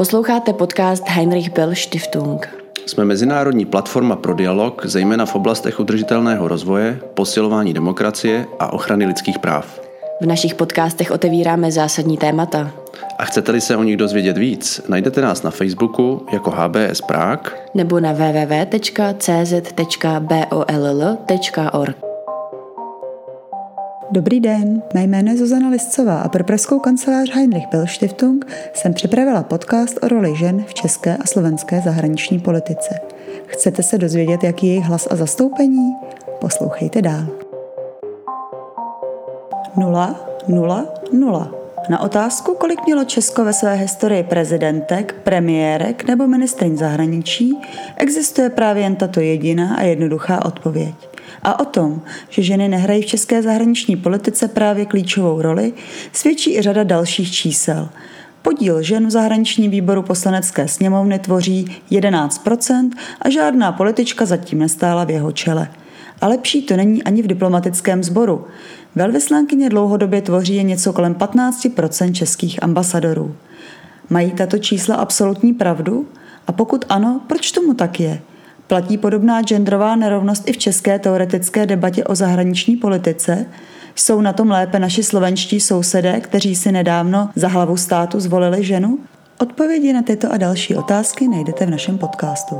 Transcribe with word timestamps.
Posloucháte 0.00 0.52
podcast 0.52 1.08
Heinrich 1.08 1.52
Bell 1.52 1.74
Stiftung. 1.74 2.48
Jsme 2.86 3.04
mezinárodní 3.04 3.66
platforma 3.66 4.16
pro 4.16 4.34
dialog, 4.34 4.86
zejména 4.86 5.26
v 5.26 5.34
oblastech 5.34 5.80
udržitelného 5.80 6.48
rozvoje, 6.48 7.00
posilování 7.14 7.74
demokracie 7.74 8.46
a 8.58 8.72
ochrany 8.72 9.06
lidských 9.06 9.38
práv. 9.38 9.80
V 10.20 10.26
našich 10.26 10.54
podcastech 10.54 11.10
otevíráme 11.10 11.72
zásadní 11.72 12.16
témata. 12.16 12.70
A 13.18 13.24
chcete-li 13.24 13.60
se 13.60 13.76
o 13.76 13.82
nich 13.82 13.96
dozvědět 13.96 14.38
víc, 14.38 14.82
najdete 14.88 15.20
nás 15.20 15.42
na 15.42 15.50
Facebooku 15.50 16.26
jako 16.32 16.50
HBS 16.50 17.00
Prague 17.00 17.52
nebo 17.74 18.00
na 18.00 18.12
www.cz.boll.org. 18.12 18.90
Dobrý 24.12 24.40
den, 24.40 24.82
mé 24.94 25.02
jméno 25.04 25.30
je 25.30 25.36
Zuzana 25.36 25.68
Liscová 25.68 26.20
a 26.20 26.28
pro 26.28 26.44
Pražskou 26.44 26.78
kancelář 26.78 27.30
Heinrich 27.34 27.68
Bell 27.68 27.86
Stiftung 27.86 28.46
jsem 28.74 28.94
připravila 28.94 29.42
podcast 29.42 29.98
o 30.02 30.08
roli 30.08 30.36
žen 30.36 30.64
v 30.66 30.74
české 30.74 31.16
a 31.16 31.26
slovenské 31.26 31.80
zahraniční 31.84 32.38
politice. 32.38 33.00
Chcete 33.46 33.82
se 33.82 33.98
dozvědět, 33.98 34.44
jaký 34.44 34.66
je 34.66 34.72
jejich 34.72 34.84
hlas 34.84 35.08
a 35.10 35.16
zastoupení? 35.16 35.92
Poslouchejte 36.40 37.02
dál. 37.02 37.26
0, 39.76 40.20
0, 40.48 40.86
0. 41.12 41.50
Na 41.88 42.00
otázku, 42.00 42.54
kolik 42.54 42.86
mělo 42.86 43.04
Česko 43.04 43.44
ve 43.44 43.52
své 43.52 43.74
historii 43.74 44.22
prezidentek, 44.22 45.14
premiérek 45.22 46.04
nebo 46.04 46.26
ministrin 46.26 46.76
zahraničí, 46.76 47.58
existuje 47.96 48.50
právě 48.50 48.82
jen 48.82 48.96
tato 48.96 49.20
jediná 49.20 49.74
a 49.74 49.82
jednoduchá 49.82 50.44
odpověď. 50.44 51.09
A 51.42 51.60
o 51.60 51.64
tom, 51.64 52.02
že 52.28 52.42
ženy 52.42 52.68
nehrají 52.68 53.02
v 53.02 53.06
české 53.06 53.42
zahraniční 53.42 53.96
politice 53.96 54.48
právě 54.48 54.86
klíčovou 54.86 55.42
roli, 55.42 55.72
svědčí 56.12 56.56
i 56.56 56.62
řada 56.62 56.84
dalších 56.84 57.32
čísel. 57.32 57.88
Podíl 58.42 58.82
žen 58.82 59.06
v 59.06 59.10
zahraničním 59.10 59.70
výboru 59.70 60.02
poslanecké 60.02 60.68
sněmovny 60.68 61.18
tvoří 61.18 61.76
11% 61.90 62.90
a 63.22 63.30
žádná 63.30 63.72
politička 63.72 64.26
zatím 64.26 64.58
nestála 64.58 65.04
v 65.04 65.10
jeho 65.10 65.32
čele. 65.32 65.68
A 66.20 66.28
lepší 66.28 66.62
to 66.62 66.76
není 66.76 67.02
ani 67.02 67.22
v 67.22 67.26
diplomatickém 67.26 68.02
sboru. 68.02 68.46
Velvyslankyně 68.94 69.68
dlouhodobě 69.68 70.22
tvoří 70.22 70.54
jen 70.54 70.66
něco 70.66 70.92
kolem 70.92 71.14
15% 71.14 72.12
českých 72.12 72.62
ambasadorů. 72.62 73.34
Mají 74.10 74.32
tato 74.32 74.58
čísla 74.58 74.96
absolutní 74.96 75.54
pravdu? 75.54 76.06
A 76.46 76.52
pokud 76.52 76.84
ano, 76.88 77.20
proč 77.26 77.52
tomu 77.52 77.74
tak 77.74 78.00
je? 78.00 78.20
Platí 78.70 78.98
podobná 78.98 79.42
genderová 79.42 79.96
nerovnost 79.96 80.48
i 80.48 80.52
v 80.52 80.58
české 80.58 80.98
teoretické 80.98 81.66
debatě 81.66 82.04
o 82.04 82.14
zahraniční 82.14 82.76
politice? 82.76 83.46
Jsou 83.94 84.20
na 84.20 84.32
tom 84.32 84.50
lépe 84.50 84.78
naši 84.78 85.02
slovenští 85.02 85.60
sousedé, 85.60 86.20
kteří 86.20 86.56
si 86.56 86.72
nedávno 86.72 87.30
za 87.36 87.48
hlavu 87.48 87.76
státu 87.76 88.20
zvolili 88.20 88.64
ženu? 88.64 88.98
Odpovědi 89.40 89.92
na 89.92 90.02
tyto 90.02 90.32
a 90.32 90.36
další 90.36 90.76
otázky 90.76 91.28
najdete 91.28 91.66
v 91.66 91.70
našem 91.70 91.98
podcastu. 91.98 92.56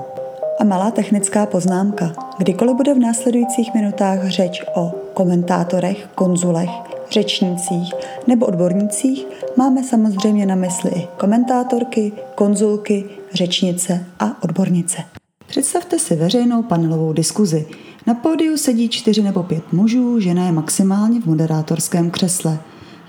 A 0.61 0.65
malá 0.65 0.91
technická 0.91 1.47
poznámka. 1.47 2.13
Kdykoliv 2.39 2.77
bude 2.77 2.95
v 2.95 2.99
následujících 2.99 3.75
minutách 3.75 4.29
řeč 4.29 4.63
o 4.75 4.93
komentátorech, 5.15 6.09
konzulech, 6.15 6.71
řečnících 7.11 7.93
nebo 8.27 8.47
odbornících, 8.47 9.27
máme 9.57 9.85
samozřejmě 9.85 10.47
na 10.47 10.55
mysli 10.55 10.91
i 10.91 11.09
komentátorky, 11.17 12.13
konzulky, 12.35 13.05
řečnice 13.35 14.07
a 14.21 14.43
odbornice. 14.43 15.20
Představte 15.51 15.99
si 15.99 16.17
veřejnou 16.17 16.63
panelovou 16.63 17.13
diskuzi. 17.13 17.67
Na 18.07 18.15
pódiu 18.15 18.57
sedí 18.57 18.89
čtyři 18.89 19.23
nebo 19.23 19.43
pět 19.43 19.73
mužů, 19.73 20.21
žena 20.21 20.47
je 20.47 20.53
maximálně 20.53 21.21
v 21.21 21.27
moderátorském 21.27 22.11
křesle. 22.11 22.59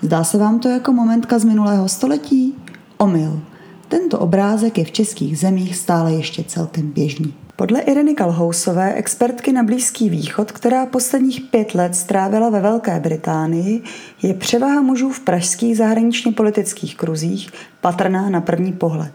Zdá 0.01 0.23
se 0.23 0.37
vám 0.37 0.59
to 0.59 0.69
jako 0.69 0.93
momentka 0.93 1.39
z 1.39 1.43
minulého 1.43 1.89
století? 1.89 2.55
Omyl. 2.97 3.39
Tento 3.87 4.19
obrázek 4.19 4.77
je 4.77 4.85
v 4.85 4.91
českých 4.91 5.39
zemích 5.39 5.75
stále 5.75 6.13
ještě 6.13 6.43
celkem 6.43 6.91
běžný. 6.91 7.33
Podle 7.55 7.81
Ireny 7.81 8.13
Kalhousové, 8.13 8.93
expertky 8.93 9.51
na 9.51 9.63
Blízký 9.63 10.09
východ, 10.09 10.51
která 10.51 10.85
posledních 10.85 11.41
pět 11.41 11.75
let 11.75 11.95
strávila 11.95 12.49
ve 12.49 12.59
Velké 12.59 12.99
Británii, 12.99 13.81
je 14.21 14.33
převaha 14.33 14.81
mužů 14.81 15.09
v 15.09 15.19
pražských 15.19 15.77
zahraničně 15.77 16.31
politických 16.31 16.95
kruzích 16.95 17.49
patrná 17.81 18.29
na 18.29 18.41
první 18.41 18.73
pohled. 18.73 19.13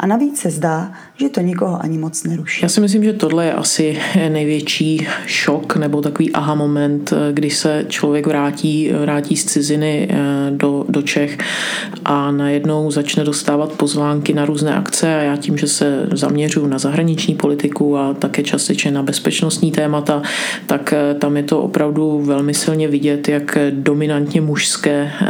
A 0.00 0.06
navíc 0.06 0.38
se 0.38 0.50
zdá, 0.50 0.92
že 1.16 1.28
to 1.28 1.40
nikoho 1.40 1.82
ani 1.82 1.98
moc 1.98 2.24
neruší. 2.24 2.60
Já 2.62 2.68
si 2.68 2.80
myslím, 2.80 3.04
že 3.04 3.12
tohle 3.12 3.44
je 3.44 3.52
asi 3.52 3.98
největší 4.28 5.06
šok 5.26 5.76
nebo 5.76 6.02
takový 6.02 6.32
aha 6.32 6.54
moment, 6.54 7.12
kdy 7.32 7.50
se 7.50 7.84
člověk 7.88 8.26
vrátí, 8.26 8.90
vrátí 9.00 9.36
z 9.36 9.44
ciziny 9.44 10.08
eh, 10.10 10.16
do, 10.50 10.84
do 10.88 11.02
Čech 11.02 11.38
a 12.04 12.30
najednou 12.30 12.90
začne 12.90 13.24
dostávat 13.24 13.72
pozvánky 13.72 14.34
na 14.34 14.44
různé 14.44 14.74
akce 14.74 15.16
a 15.16 15.22
já 15.22 15.36
tím, 15.36 15.58
že 15.58 15.66
se 15.66 16.08
zaměřuji 16.12 16.66
na 16.66 16.78
zahraniční 16.78 17.34
politiku 17.34 17.96
a 17.96 18.14
také 18.14 18.42
částečně 18.42 18.90
na 18.90 19.02
bezpečnostní 19.02 19.72
témata, 19.72 20.22
tak 20.66 20.92
eh, 20.92 21.14
tam 21.14 21.36
je 21.36 21.42
to 21.42 21.62
opravdu 21.62 22.22
velmi 22.24 22.54
silně 22.54 22.88
vidět, 22.88 23.28
jak 23.28 23.58
dominantně 23.70 24.40
mužské 24.40 25.12
eh, 25.20 25.26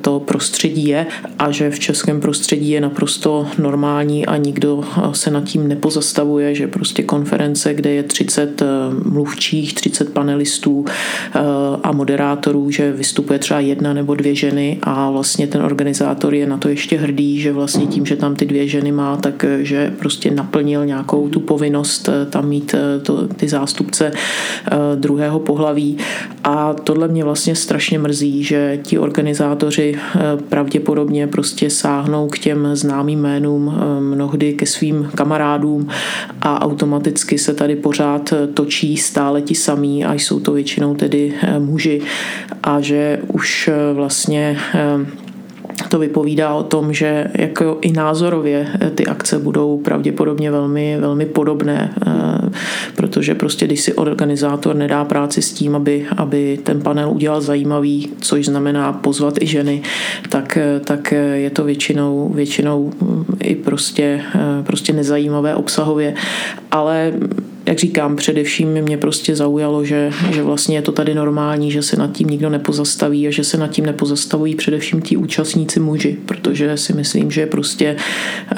to 0.00 0.20
prostředí 0.20 0.86
je 0.86 1.06
a 1.38 1.50
že 1.50 1.70
v 1.70 1.78
českém 1.78 2.20
prostředí 2.20 2.70
je 2.70 2.80
naprosto 2.80 3.48
normální 3.58 4.11
jednání 4.16 4.26
a 4.26 4.36
nikdo 4.36 4.84
se 5.12 5.30
nad 5.30 5.44
tím 5.44 5.68
nepozastavuje, 5.68 6.54
že 6.54 6.66
prostě 6.66 7.02
konference, 7.02 7.74
kde 7.74 7.90
je 7.90 8.02
30 8.02 8.62
eh, 8.62 8.66
mluvčích, 9.04 9.74
30 9.74 10.12
panelistů 10.12 10.84
eh, 10.86 11.40
a 11.82 11.92
moderátorů, 11.92 12.70
že 12.70 12.92
vystupuje 12.92 13.38
třeba 13.38 13.60
jedna 13.60 13.92
nebo 13.92 14.14
dvě 14.14 14.34
ženy 14.34 14.78
a 14.82 15.10
vlastně 15.10 15.46
ten 15.46 15.62
organizátor 15.62 16.34
je 16.34 16.46
na 16.46 16.58
to 16.58 16.68
ještě 16.68 16.98
hrdý, 16.98 17.40
že 17.40 17.52
vlastně 17.52 17.86
tím, 17.86 18.06
že 18.06 18.16
tam 18.16 18.36
ty 18.36 18.46
dvě 18.46 18.68
ženy 18.68 18.92
má, 18.92 19.16
tak 19.16 19.44
eh, 19.44 19.92
prostě 19.98 20.30
naplnil 20.30 20.86
nějakou 20.86 21.28
tu 21.28 21.40
povinnost 21.40 22.08
tam 22.30 22.48
mít 22.48 22.74
to, 23.02 23.28
ty 23.28 23.48
zástupce 23.48 24.12
druhého 24.94 25.40
pohlaví. 25.40 25.98
A 26.44 26.74
tohle 26.74 27.08
mě 27.08 27.24
vlastně 27.24 27.54
strašně 27.54 27.98
mrzí, 27.98 28.44
že 28.44 28.78
ti 28.82 28.98
organizátoři 28.98 29.94
pravděpodobně 30.48 31.26
prostě 31.26 31.70
sáhnou 31.70 32.28
k 32.28 32.38
těm 32.38 32.68
známým 32.72 33.22
jménům 33.22 33.72
mnohdy 34.02 34.52
ke 34.52 34.66
svým 34.66 35.10
kamarádům 35.14 35.88
a 36.40 36.62
automaticky 36.62 37.38
se 37.38 37.54
tady 37.54 37.76
pořád 37.76 38.34
točí 38.54 38.96
stále 38.96 39.42
ti 39.42 39.54
samí 39.54 40.04
a 40.04 40.14
jsou 40.14 40.40
to 40.40 40.52
většinou 40.52 40.94
tedy 40.94 41.34
eh, 41.42 41.58
muži. 41.58 42.00
A 42.62 42.80
že 42.80 43.18
už 43.28 43.68
eh, 43.68 43.94
vlastně 43.94 44.58
eh, 44.74 45.06
to 45.88 45.98
vypovídá 45.98 46.54
o 46.54 46.62
tom, 46.62 46.92
že 46.92 47.26
jako 47.38 47.78
i 47.80 47.92
názorově 47.92 48.66
ty 48.94 49.06
akce 49.06 49.38
budou 49.38 49.78
pravděpodobně 49.78 50.50
velmi, 50.50 50.96
velmi 51.00 51.26
podobné, 51.26 51.94
protože 52.96 53.34
prostě 53.34 53.66
když 53.66 53.80
si 53.80 53.94
organizátor 53.94 54.76
nedá 54.76 55.04
práci 55.04 55.42
s 55.42 55.52
tím, 55.52 55.76
aby, 55.76 56.06
aby 56.16 56.58
ten 56.62 56.80
panel 56.80 57.10
udělal 57.10 57.40
zajímavý, 57.40 58.08
což 58.20 58.46
znamená 58.46 58.92
pozvat 58.92 59.42
i 59.42 59.46
ženy, 59.46 59.82
tak, 60.28 60.58
tak 60.84 61.12
je 61.34 61.50
to 61.50 61.64
většinou, 61.64 62.32
většinou 62.34 62.92
i 63.40 63.54
prostě, 63.54 64.22
prostě 64.62 64.92
nezajímavé 64.92 65.54
obsahově. 65.54 66.14
Ale 66.70 67.12
jak 67.66 67.78
říkám, 67.78 68.16
především 68.16 68.68
mě 68.68 68.96
prostě 68.96 69.36
zaujalo, 69.36 69.84
že, 69.84 70.10
že 70.32 70.42
vlastně 70.42 70.76
je 70.76 70.82
to 70.82 70.92
tady 70.92 71.14
normální, 71.14 71.70
že 71.70 71.82
se 71.82 71.96
nad 71.96 72.12
tím 72.12 72.28
nikdo 72.28 72.50
nepozastaví 72.50 73.28
a 73.28 73.30
že 73.30 73.44
se 73.44 73.58
nad 73.58 73.70
tím 73.70 73.86
nepozastavují 73.86 74.54
především 74.54 75.02
ti 75.02 75.16
účastníci 75.16 75.80
muži, 75.80 76.16
protože 76.26 76.76
si 76.76 76.92
myslím, 76.92 77.30
že 77.30 77.46
prostě 77.46 77.96
eh, 78.52 78.56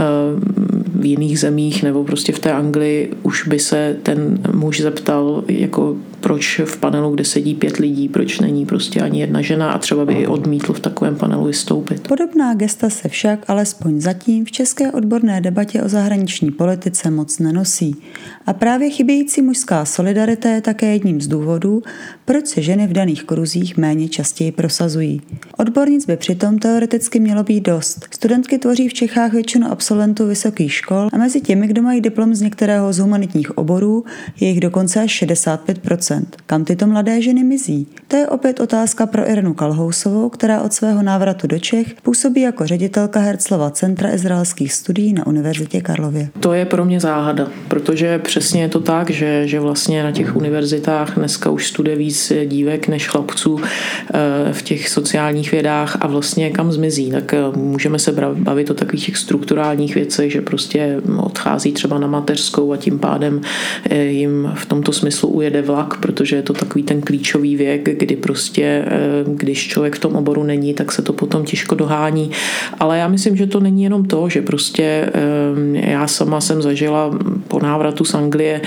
v 1.04 1.06
jiných 1.06 1.38
zemích 1.38 1.82
nebo 1.82 2.04
prostě 2.04 2.32
v 2.32 2.38
té 2.38 2.53
Anglii 2.53 3.12
už 3.22 3.48
by 3.48 3.59
se 3.59 3.97
ten 4.03 4.38
muž 4.53 4.81
zeptal, 4.81 5.44
jako 5.48 5.97
proč 6.25 6.61
v 6.65 6.77
panelu, 6.77 7.11
kde 7.11 7.25
sedí 7.25 7.55
pět 7.55 7.77
lidí, 7.77 8.09
proč 8.09 8.41
není 8.41 8.67
prostě 8.67 9.01
ani 9.01 9.21
jedna 9.21 9.43
žena 9.43 9.73
a 9.73 9.79
třeba 9.79 10.05
by 10.05 10.15
i 10.15 10.27
odmítl 10.27 10.73
v 10.73 10.81
takovém 10.81 11.17
panelu 11.17 11.45
vystoupit. 11.45 12.09
Podobná 12.09 12.55
gesta 12.55 12.91
se 12.91 13.09
však 13.09 13.51
alespoň 13.51 14.01
zatím 14.01 14.45
v 14.45 14.51
české 14.51 14.93
odborné 14.93 15.41
debatě 15.41 15.83
o 15.83 15.89
zahraniční 15.89 16.51
politice 16.51 17.10
moc 17.10 17.39
nenosí. 17.39 17.97
A 18.47 18.53
právě 18.53 18.91
chybějící 18.91 19.43
mužská 19.43 19.84
solidarita 19.84 20.48
je 20.48 20.60
také 20.60 20.93
jedním 20.93 21.21
z 21.21 21.28
důvodů, 21.28 21.83
proč 22.25 22.47
se 22.47 22.63
ženy 22.63 22.87
v 22.87 22.93
daných 22.93 23.25
kruzích 23.25 23.77
méně 23.77 24.09
častěji 24.09 24.53
prosazují. 24.53 25.22
Odbornic 25.57 26.07
by 26.07 26.16
přitom 26.16 26.59
teoreticky 26.59 27.21
mělo 27.21 27.43
být 27.43 27.60
dost. 27.60 28.09
Studentky 28.10 28.59
tvoří 28.59 28.89
v 28.89 28.95
Čechách 28.95 29.33
většinu 29.33 29.72
absolventů 29.72 30.27
vysokých 30.27 30.72
škol 30.72 31.09
a 31.13 31.19
mezi 31.19 31.41
těmi, 31.41 31.66
kdo 31.66 31.83
mají 31.83 32.01
diplom 32.01 32.34
z 32.34 32.41
některého 32.41 32.93
z 32.93 32.98
humanitních 32.98 33.59
oborů, 33.59 34.04
je 34.41 34.48
jich 34.48 34.60
dokonce 34.60 35.01
až 35.01 35.10
65 35.10 35.78
Kam 36.47 36.65
tyto 36.65 36.87
mladé 36.87 37.22
ženy 37.22 37.45
mizí? 37.45 37.87
To 38.09 38.16
je 38.16 38.28
opět 38.28 38.61
otázka 38.61 39.07
pro 39.07 39.31
Irenu 39.31 39.55
Kalhousovou, 39.55 40.28
která 40.28 40.63
od 40.63 40.72
svého 40.72 41.03
návratu 41.03 41.47
do 41.47 41.59
Čech 41.59 41.95
působí 42.03 42.41
jako 42.41 42.66
ředitelka 42.66 43.21
Herclova 43.21 43.71
Centra 43.71 44.15
izraelských 44.15 44.72
studií 44.72 45.13
na 45.13 45.27
Univerzitě 45.27 45.81
Karlově. 45.81 46.28
To 46.41 46.53
je 46.53 46.65
pro 46.65 46.84
mě 46.84 47.01
záhada, 47.01 47.49
protože 47.69 48.19
přesně 48.19 48.63
je 48.63 48.69
to 48.69 48.81
tak, 48.81 49.11
že, 49.11 49.49
že 49.49 49.61
vlastně 49.61 50.03
na 50.03 50.13
těch 50.13 50.37
univerzitách 50.37 51.15
dneska 51.19 51.51
už 51.51 51.66
studuje 51.66 51.97
víc 51.97 52.33
dívek 52.45 52.89
než 52.89 53.09
chlapců 53.09 53.60
eh, 53.60 54.53
v 54.53 54.63
těch 54.63 54.89
sociálních 54.89 55.53
vědách 55.53 55.97
a 56.01 56.07
vlastně 56.07 56.51
kam 56.51 56.72
zmizí. 56.72 57.10
Tak 57.10 57.34
eh, 57.34 57.39
můžeme 57.57 57.99
se 57.99 58.13
bavit 58.34 58.71
o 58.71 58.75
takových 58.75 59.07
těch 59.07 59.17
strukturálních 59.17 59.95
věcech, 59.95 60.33
že 60.33 60.41
prostě 60.41 61.01
odchází 61.17 61.72
třeba 61.72 61.99
na 61.99 62.07
mateřskou 62.07 62.72
a 62.72 62.77
tím 62.77 62.99
pádem 62.99 63.41
eh, 63.91 64.05
jim 64.05 64.53
v 64.55 64.67
tomto 64.67 64.93
smyslu 64.93 65.28
ujede 65.28 65.63
vlak, 65.63 66.01
protože 66.04 66.36
je 66.36 66.42
to 66.42 66.53
takový 66.53 66.84
ten 66.84 67.01
klíčový 67.01 67.56
věk, 67.56 67.98
kdy 67.98 68.16
prostě, 68.16 68.84
když 69.27 69.68
člověk 69.68 69.97
v 69.97 69.98
tom 69.98 70.16
oboru 70.16 70.42
není, 70.42 70.74
tak 70.74 70.92
se 70.92 71.03
to 71.03 71.12
potom 71.12 71.45
těžko 71.45 71.74
dohání. 71.74 72.30
Ale 72.80 72.98
já 72.98 73.09
myslím, 73.09 73.36
že 73.36 73.47
to 73.47 73.60
není 73.60 73.83
jenom 73.83 74.04
to, 74.04 74.28
že 74.28 74.42
prostě 74.42 75.10
já 75.72 76.06
sama 76.06 76.41
jsem 76.41 76.62
zažila 76.62 77.18
po 77.48 77.60
návratu 77.60 78.04
z 78.04 78.15
Anglie 78.15 78.60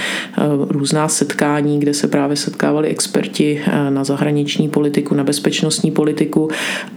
různá 0.69 1.07
setkání, 1.07 1.79
kde 1.79 1.93
se 1.93 2.07
právě 2.07 2.35
setkávali 2.35 2.87
experti 2.87 3.61
na 3.89 4.03
zahraniční 4.03 4.69
politiku, 4.69 5.15
na 5.15 5.23
bezpečnostní 5.23 5.91
politiku 5.91 6.49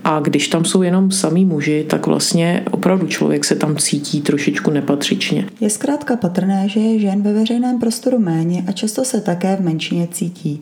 a 0.05 0.21
když 0.21 0.49
tam 0.49 0.65
jsou 0.65 0.83
jenom 0.83 1.11
samý 1.11 1.45
muži, 1.45 1.85
tak 1.89 2.07
vlastně 2.07 2.63
opravdu 2.71 3.07
člověk 3.07 3.45
se 3.45 3.57
tam 3.57 3.77
cítí 3.77 4.21
trošičku 4.21 4.71
nepatřičně. 4.71 5.47
Je 5.61 5.71
zkrátka 5.71 6.17
patrné, 6.17 6.69
že 6.69 6.81
je 6.81 6.99
žen 6.99 7.23
ve 7.23 7.33
veřejném 7.33 7.81
prostoru 7.81 8.19
méně 8.19 8.65
a 8.69 8.73
často 8.73 9.05
se 9.05 9.21
také 9.21 9.57
v 9.57 9.61
menšině 9.61 10.09
cítí. 10.13 10.20
Siki 10.21 10.61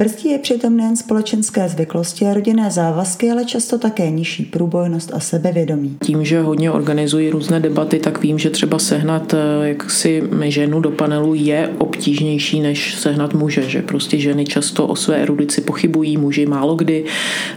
Brzdí 0.00 0.28
je 0.30 0.38
přitom 0.38 0.76
nejen 0.76 0.96
společenské 0.96 1.68
zvyklosti 1.68 2.26
a 2.26 2.34
rodinné 2.34 2.70
závazky, 2.70 3.30
ale 3.30 3.44
často 3.44 3.78
také 3.78 4.10
nižší 4.10 4.44
průbojnost 4.44 5.14
a 5.14 5.20
sebevědomí. 5.20 5.96
Tím, 6.04 6.24
že 6.24 6.40
hodně 6.40 6.70
organizují 6.70 7.30
různé 7.30 7.60
debaty, 7.60 7.98
tak 7.98 8.22
vím, 8.22 8.38
že 8.38 8.50
třeba 8.50 8.78
sehnat 8.78 9.34
eh, 9.34 9.68
jaksi 9.68 10.22
ženu 10.42 10.80
do 10.80 10.90
panelu 10.90 11.34
je 11.34 11.70
obtížnější 11.78 12.60
než 12.60 12.94
sehnat 12.94 13.34
muže, 13.34 13.62
že 13.62 13.82
prostě 13.82 14.18
ženy 14.18 14.44
často 14.44 14.86
o 14.86 14.96
své 14.96 15.16
erudici 15.16 15.60
pochybují, 15.60 16.16
muži 16.16 16.46
málo 16.46 16.74
kdy. 16.74 17.04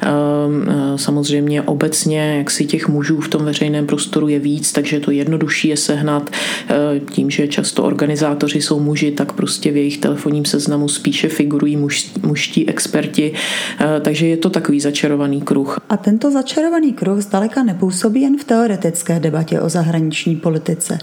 Ehm, 0.02 0.66
eh, 0.70 0.98
samozřejmě 0.98 1.62
obecně, 1.62 2.36
jak 2.38 2.52
si 2.52 2.66
těch 2.66 2.88
mužů 2.88 3.22
v 3.22 3.28
tom 3.28 3.46
veřejném 3.46 3.86
prostoru 3.86 4.28
je 4.28 4.40
víc, 4.40 4.72
takže 4.72 5.00
to 5.00 5.12
jednodušší 5.12 5.68
je 5.68 5.78
sehnat. 5.78 6.30
Eh, 6.70 7.00
tím, 7.12 7.30
že 7.30 7.48
často 7.48 7.84
organizátoři 7.84 8.62
jsou 8.62 8.80
muži, 8.80 9.12
tak 9.12 9.34
prostě 9.34 9.72
v 9.72 9.78
jejich 9.78 9.98
telefonním 9.98 10.46
seznamu 10.46 10.90
spíše 10.90 11.30
figurují 11.30 11.78
muž, 11.78 12.12
mužští 12.34 12.70
experti, 12.70 13.34
eh, 13.34 14.00
takže 14.02 14.28
je 14.28 14.38
to 14.38 14.50
takový 14.50 14.80
začarovaný 14.80 15.42
kruh. 15.42 15.80
A 15.90 15.98
tento 15.98 16.32
začarovaný 16.32 16.94
kruh 16.94 17.22
zdaleka 17.22 17.64
nepůsobí 17.64 18.22
jen 18.22 18.38
v 18.38 18.44
teoretické 18.44 19.20
debatě 19.20 19.62
o 19.62 19.70
zahraniční 19.70 20.36
politice. 20.36 20.98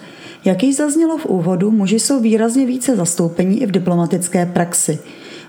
Jak 0.45 0.63
již 0.63 0.77
zaznělo 0.77 1.19
v 1.19 1.27
úvodu, 1.27 1.71
muži 1.71 2.01
jsou 2.01 2.21
výrazně 2.21 2.67
více 2.67 2.97
zastoupení 2.97 3.63
i 3.63 3.67
v 3.67 3.71
diplomatické 3.71 4.47
praxi. 4.47 4.99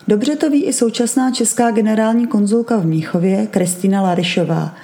Dobře 0.08 0.36
to 0.36 0.50
ví 0.50 0.64
i 0.64 0.74
současná 0.74 1.32
česká 1.32 1.72
generální 1.72 2.28
konzulka 2.28 2.78
v 2.78 2.86
Míchově 2.86 3.48
Kristýna 3.52 4.02
Larišová. 4.02 4.76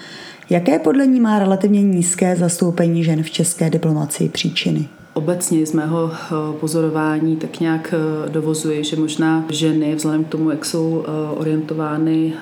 Jaké 0.49 0.79
podle 0.79 1.07
ní 1.07 1.19
má 1.19 1.39
relativně 1.39 1.83
nízké 1.83 2.35
zastoupení 2.35 3.03
žen 3.03 3.23
v 3.23 3.29
české 3.29 3.69
diplomacii 3.69 4.29
příčiny? 4.29 4.96
Obecně 5.17 5.65
z 5.65 5.73
mého 5.73 6.11
eh, 6.13 6.59
pozorování 6.59 7.35
tak 7.35 7.59
nějak 7.59 7.93
eh, 7.93 8.29
dovozuji, 8.29 8.83
že 8.83 8.95
možná 8.95 9.45
ženy, 9.49 9.95
vzhledem 9.95 10.23
k 10.23 10.29
tomu, 10.29 10.51
jak 10.51 10.65
jsou 10.65 11.05
eh, 11.07 11.11
orientovány 11.37 12.33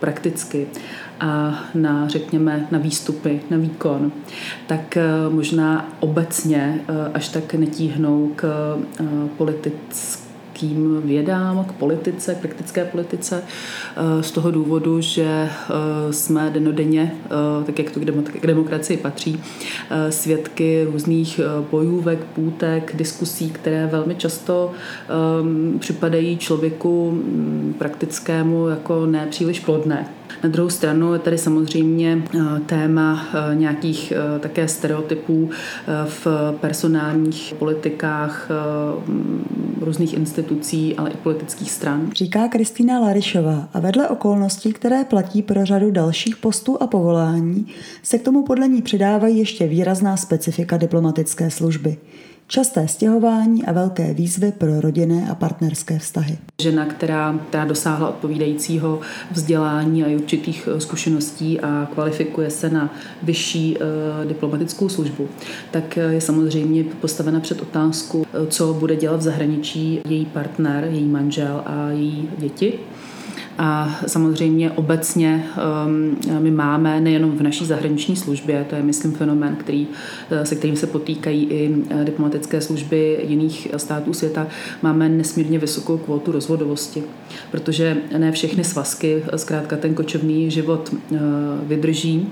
prakticky, 0.00 0.66
a 1.20 1.58
na, 1.74 2.08
řekněme, 2.08 2.66
na 2.70 2.78
výstupy, 2.78 3.40
na 3.50 3.56
výkon, 3.56 4.12
tak 4.66 4.98
možná 5.28 5.88
obecně 6.00 6.80
až 7.14 7.28
tak 7.28 7.54
netíhnou 7.54 8.32
k 8.36 8.76
politické 9.36 10.27
praktickým 10.58 11.02
vědám, 11.04 11.64
k 11.64 11.72
politice, 11.72 12.34
k 12.34 12.38
praktické 12.38 12.84
politice, 12.84 13.42
eh, 13.96 14.22
z 14.22 14.30
toho 14.30 14.50
důvodu, 14.50 15.00
že 15.00 15.24
eh, 15.24 16.12
jsme 16.12 16.50
denodenně, 16.50 17.14
eh, 17.24 17.64
tak 17.64 17.78
jak 17.78 17.90
to 17.90 18.00
k 18.40 18.46
demokracii 18.46 18.96
patří, 18.96 19.40
svědky 20.10 20.84
různých 20.84 21.40
bojůvek, 21.70 22.24
půtek, 22.24 22.96
diskusí, 22.96 23.50
které 23.50 23.86
velmi 23.86 24.14
často 24.14 24.72
připadají 25.78 26.38
člověku 26.38 27.10
mm, 27.10 27.74
praktickému 27.78 28.68
jako 28.68 29.06
nepříliš 29.06 29.60
plodné. 29.60 30.17
Na 30.42 30.48
druhou 30.48 30.70
stranu 30.70 31.12
je 31.12 31.18
tady 31.18 31.38
samozřejmě 31.38 32.22
téma 32.66 33.26
nějakých 33.54 34.12
také 34.40 34.68
stereotypů 34.68 35.50
v 36.04 36.26
personálních 36.60 37.54
politikách 37.58 38.50
různých 39.80 40.14
institucí, 40.14 40.96
ale 40.96 41.10
i 41.10 41.16
politických 41.16 41.70
stran. 41.70 42.10
Říká 42.12 42.48
Kristýna 42.48 43.00
Larišová 43.00 43.68
a 43.74 43.80
vedle 43.80 44.08
okolností, 44.08 44.72
které 44.72 45.04
platí 45.04 45.42
pro 45.42 45.64
řadu 45.64 45.90
dalších 45.90 46.36
postů 46.36 46.82
a 46.82 46.86
povolání, 46.86 47.66
se 48.02 48.18
k 48.18 48.22
tomu 48.22 48.42
podle 48.42 48.68
ní 48.68 48.82
přidávají 48.82 49.38
ještě 49.38 49.66
výrazná 49.66 50.16
specifika 50.16 50.76
diplomatické 50.76 51.50
služby 51.50 51.96
časté 52.48 52.88
stěhování 52.88 53.64
a 53.64 53.72
velké 53.72 54.14
výzvy 54.14 54.52
pro 54.52 54.80
rodinné 54.80 55.30
a 55.30 55.34
partnerské 55.34 55.98
vztahy. 55.98 56.38
Žena, 56.62 56.86
která, 56.86 57.38
která 57.48 57.64
dosáhla 57.64 58.08
odpovídajícího 58.08 59.00
vzdělání 59.30 60.04
a 60.04 60.16
určitých 60.16 60.68
eh, 60.76 60.80
zkušeností 60.80 61.60
a 61.60 61.88
kvalifikuje 61.94 62.50
se 62.50 62.70
na 62.70 62.94
vyšší 63.22 63.76
uh, 63.76 64.28
diplomatickou 64.28 64.88
službu, 64.88 65.28
tak 65.70 65.98
eh, 65.98 66.00
je 66.00 66.20
samozřejmě 66.20 66.84
postavena 66.84 67.40
před 67.40 67.62
otázku, 67.62 68.26
co 68.48 68.74
bude 68.74 68.96
dělat 68.96 69.16
v 69.16 69.22
zahraničí 69.22 70.00
její 70.08 70.26
partner, 70.26 70.84
její 70.84 71.04
manžel 71.04 71.62
a 71.66 71.90
její 71.90 72.30
děti. 72.38 72.78
A 73.58 73.98
samozřejmě 74.06 74.70
obecně 74.70 75.46
um, 75.86 76.16
my 76.38 76.50
máme 76.50 77.00
nejenom 77.00 77.30
v 77.38 77.42
naší 77.42 77.66
zahraniční 77.66 78.16
službě, 78.16 78.66
to 78.70 78.76
je 78.76 78.82
myslím 78.82 79.12
fenomén, 79.12 79.56
který, 79.56 79.88
eh, 80.30 80.46
se 80.46 80.54
kterým 80.54 80.76
se 80.76 80.86
potýkají 80.86 81.44
i 81.44 81.74
eh, 81.90 82.04
diplomatické 82.04 82.60
služby 82.60 83.24
jiných 83.28 83.68
států 83.76 84.12
světa, 84.12 84.46
máme 84.82 85.08
nesmírně 85.08 85.58
vysokou 85.58 85.98
kvotu 85.98 86.32
rozvodovosti, 86.32 87.02
protože 87.50 87.96
ne 88.18 88.32
všechny 88.32 88.64
svazky 88.64 89.22
zkrátka 89.36 89.76
ten 89.76 89.94
kočovný 89.94 90.50
život 90.50 90.94
eh, 90.94 91.18
vydrží 91.62 92.28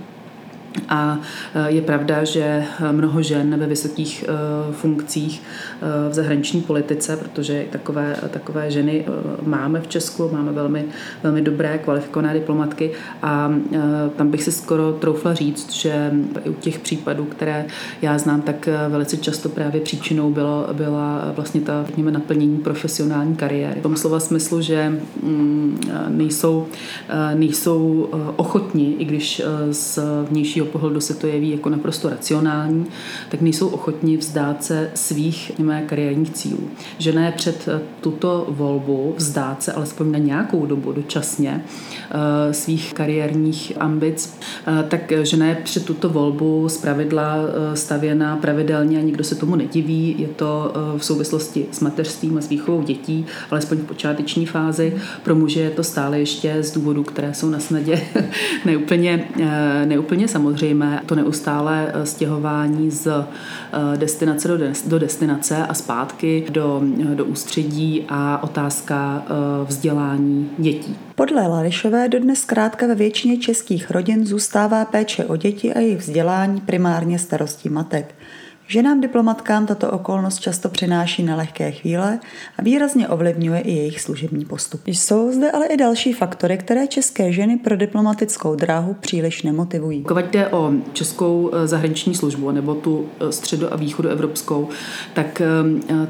a 0.89 1.21
e, 1.55 1.71
je 1.71 1.83
pravda, 1.83 2.25
že 2.25 2.65
mnoho 2.93 3.23
žen 3.23 3.59
ve 3.59 3.67
vysokých 3.67 4.25
e, 4.25 4.73
funkcích 4.73 5.43
e, 5.43 6.11
v 6.11 6.15
zahraniční 6.15 6.61
politice, 6.61 7.17
protože 7.17 7.67
takové, 7.71 8.17
takové 8.31 8.71
ženy 8.71 9.05
máme 9.43 9.81
v 9.81 9.89
Česku, 9.89 10.31
máme 10.33 10.53
velmi, 10.53 10.85
velmi 11.23 11.43
dobré 11.43 11.79
kvalifikované 11.79 12.35
diplomatky 12.35 12.91
a 13.23 13.53
tam 14.17 14.31
bych 14.31 14.43
si 14.43 14.53
skoro 14.53 14.93
troufla 14.93 15.35
říct, 15.35 15.73
že 15.73 16.13
u 16.49 16.53
těch 16.53 16.79
případů, 16.79 17.25
které 17.25 17.67
já 18.03 18.19
znám, 18.19 18.43
tak 18.43 18.69
velice 18.89 19.17
často 19.17 19.49
právě 19.49 19.81
příčinou 19.81 20.31
bylo, 20.31 20.69
byla 20.73 21.33
vlastně 21.37 21.61
ta 21.61 21.85
řekněme, 21.87 22.11
naplnění 22.11 22.59
profesionální 22.59 23.37
kariéry. 23.37 23.81
V 23.81 23.83
tom 23.83 23.97
slova 23.97 24.21
smyslu, 24.21 24.61
že 24.61 25.01
mm, 25.23 25.81
nejsou, 26.09 26.67
nejsou 27.35 28.09
ochotní, 28.37 29.03
i 29.03 29.05
když 29.05 29.43
z 29.71 29.99
vnějšího 30.31 30.66
svého 30.67 30.73
pohledu 30.73 31.01
se 31.01 31.15
to 31.15 31.27
jeví 31.27 31.51
jako 31.51 31.69
naprosto 31.69 32.09
racionální, 32.09 32.87
tak 33.29 33.41
nejsou 33.41 33.69
ochotni 33.69 34.17
vzdát 34.17 34.65
se 34.65 34.91
svých 34.95 35.59
němé 35.59 35.83
kariérních 35.87 36.31
cílů. 36.31 36.71
Žena 36.99 37.27
je 37.27 37.33
před 37.33 37.69
eh, 37.69 37.81
tuto 38.01 38.47
volbu 38.49 39.15
vzdát 39.17 39.63
se 39.63 39.73
alespoň 39.73 40.13
na 40.13 40.19
nějakou 40.19 40.67
dobu 40.67 40.93
dočasně 40.93 41.65
eh, 42.11 42.55
svých 42.55 42.95
kariérních 42.95 43.73
ambic, 43.79 44.39
eh, 44.67 44.85
tak 44.89 45.13
žena 45.23 45.47
je 45.47 45.55
před 45.55 45.85
tuto 45.85 46.09
volbu 46.09 46.69
z 46.69 46.79
pravidla 46.79 47.37
stavěna 47.75 48.37
pravidelně 48.37 48.99
a 48.99 49.03
nikdo 49.03 49.25
se 49.25 49.35
tomu 49.35 49.57
nediví. 49.57 50.15
Je 50.19 50.29
to 50.29 50.73
v 50.99 51.05
souvislosti 51.05 51.67
s 51.73 51.81
mateřstvím 51.81 52.39
a 52.39 52.41
s 52.41 52.49
výchovou 52.49 52.83
dětí, 52.83 53.27
alespoň 53.51 53.79
v 53.79 53.85
počáteční 53.85 54.47
fázi. 54.47 54.97
Pro 55.23 55.35
muže 55.35 55.61
je 55.61 55.71
to 55.71 55.85
stále 55.85 56.19
ještě 56.19 56.63
z 56.63 56.73
důvodů, 56.73 57.03
které 57.03 57.35
jsou 57.35 57.51
na 57.51 57.59
snadě 57.59 58.01
neúplně, 58.65 59.29
neúplně 59.85 60.29
samozřejmě 60.29 60.56
samozřejmé 60.57 61.03
to 61.07 61.15
neustále 61.15 61.93
eh, 61.95 62.07
stěhování 62.07 62.91
z 62.91 63.07
eh, 63.07 63.97
destinace 63.97 64.49
do, 64.49 64.59
do 64.87 64.99
destinace 64.99 65.57
a 65.57 65.75
zpátky 65.75 66.47
do, 66.51 66.83
eh, 67.13 67.15
do 67.15 67.25
ústředí 67.25 68.05
a 68.09 68.43
otázka 68.43 69.25
vzdělání 69.65 70.51
dětí. 70.59 70.97
Podle 71.15 71.47
Larišové 71.47 72.09
dodnes 72.09 72.41
zkrátka 72.41 72.87
ve 72.87 72.95
většině 72.95 73.39
českých 73.39 73.91
rodin 73.91 74.27
zůstává 74.27 74.85
péče 74.85 75.25
o 75.25 75.37
děti 75.37 75.75
a 75.75 75.81
jejich 75.81 75.99
vzdělání 75.99 76.61
primárně 76.61 77.19
starostí 77.19 77.69
matek. 77.69 78.15
Ženám 78.69 79.01
diplomatkám 79.01 79.67
tato 79.67 79.91
okolnost 79.91 80.41
často 80.41 80.69
přináší 80.69 81.23
na 81.23 81.37
lehké 81.37 81.71
chvíle 81.71 82.19
a 82.59 82.63
výrazně 82.63 83.09
ovlivňuje 83.09 83.61
i 83.61 83.73
jejich 83.73 84.01
služební 84.01 84.45
postup. 84.45 84.81
Jsou 84.87 85.33
zde 85.33 85.51
ale 85.51 85.67
i 85.67 85.77
další 85.77 86.13
faktory, 86.13 86.59
které 86.59 86.87
české 86.87 87.33
ženy 87.33 87.57
pro 87.57 87.77
diplomatickou 87.77 88.55
dráhu 88.55 88.95
příliš 88.95 89.43
nemotivují. 89.43 90.03
Pokud 90.03 90.25
jde 90.25 90.49
o 90.49 90.73
českou 90.93 91.51
eh, 91.53 91.67
zahraniční 91.67 92.15
službu 92.15 92.51
nebo 92.51 92.75
tu 92.75 93.09
eh, 93.21 93.25
středo- 93.25 93.69
a 93.71 93.77
východoevropskou, 93.77 94.69
tak 95.15 95.41
eh, 95.41 95.47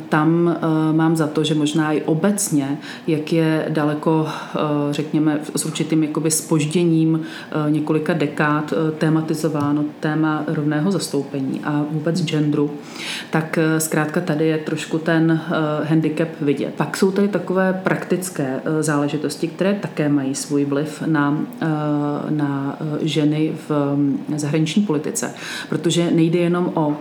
tam 0.09 0.59
mám 0.93 1.17
za 1.17 1.27
to, 1.27 1.45
že 1.45 1.55
možná 1.55 1.93
i 1.93 2.03
obecně, 2.03 2.79
jak 3.07 3.33
je 3.33 3.67
daleko, 3.69 4.29
řekněme, 4.91 5.41
s 5.57 5.65
určitým 5.65 6.03
jakoby 6.03 6.31
spožděním 6.31 7.21
několika 7.69 8.13
dekád 8.13 8.75
tématizováno 8.99 9.85
téma 10.01 10.45
rovného 10.47 10.91
zastoupení 10.91 11.61
a 11.65 11.85
vůbec 11.91 12.23
gender 12.23 12.46
genderu, 12.47 12.71
tak 13.31 13.59
eh, 13.59 13.81
zkrátka 13.81 14.21
tady 14.21 14.47
je 14.47 14.59
trošku 14.59 14.99
ten 14.99 15.41
eh, 15.51 15.85
handicap 15.85 16.29
vidět. 16.41 16.75
Pak 16.77 16.97
jsou 16.97 17.11
tady 17.11 17.29
takové 17.29 17.81
praktické 17.85 18.61
eh, 18.65 18.83
záležitosti, 18.83 19.49
které 19.49 19.75
také 19.75 20.09
mají 20.09 20.35
svůj 20.35 20.65
vliv 20.65 21.03
na, 21.07 21.39
na 22.31 22.79
ženy 23.03 23.53
v 23.69 23.95
mm, 23.97 24.25
zahraniční 24.37 24.83
politice, 24.83 25.35
protože 25.69 26.11
nejde 26.11 26.39
jenom 26.39 26.73
o 26.75 26.97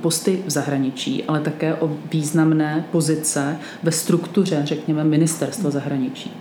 posty 0.00 0.42
v 0.46 0.50
zahraničí, 0.50 1.24
ale 1.24 1.40
také 1.40 1.74
o 1.74 1.90
významné 2.12 2.84
pozice 2.92 3.56
ve 3.82 3.92
struktuře, 3.92 4.60
řekněme, 4.64 5.04
ministerstva 5.04 5.70
zahraničí. 5.70 6.32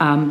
A 0.00 0.24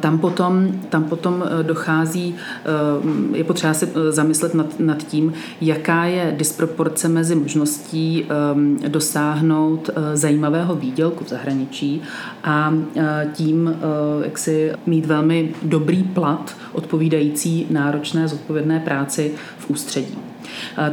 tam 0.00 0.18
potom, 0.18 0.72
tam 0.88 1.04
potom 1.04 1.44
eh, 1.46 1.62
dochází, 1.62 2.34
eh, 2.34 3.36
je 3.36 3.44
potřeba 3.44 3.74
se 3.74 3.88
eh, 3.88 4.12
zamyslet 4.12 4.54
nad, 4.54 4.80
nad 4.80 5.02
tím, 5.02 5.32
jaká 5.60 6.04
je 6.04 6.34
disproporce 6.36 7.08
mezi 7.08 7.34
možností 7.34 8.26
dosáhnout 8.88 9.90
zajímavého 10.14 10.74
výdělku 10.74 11.24
v 11.24 11.28
zahraničí 11.28 12.02
a 12.44 12.74
tím, 13.32 13.76
jak 14.24 14.38
si 14.38 14.72
mít 14.86 15.06
velmi 15.06 15.54
dobrý 15.62 16.02
plat 16.02 16.56
odpovídající 16.72 17.66
náročné 17.70 18.28
zodpovědné 18.28 18.80
práci 18.80 19.32
v 19.58 19.70
ústředí. 19.70 20.18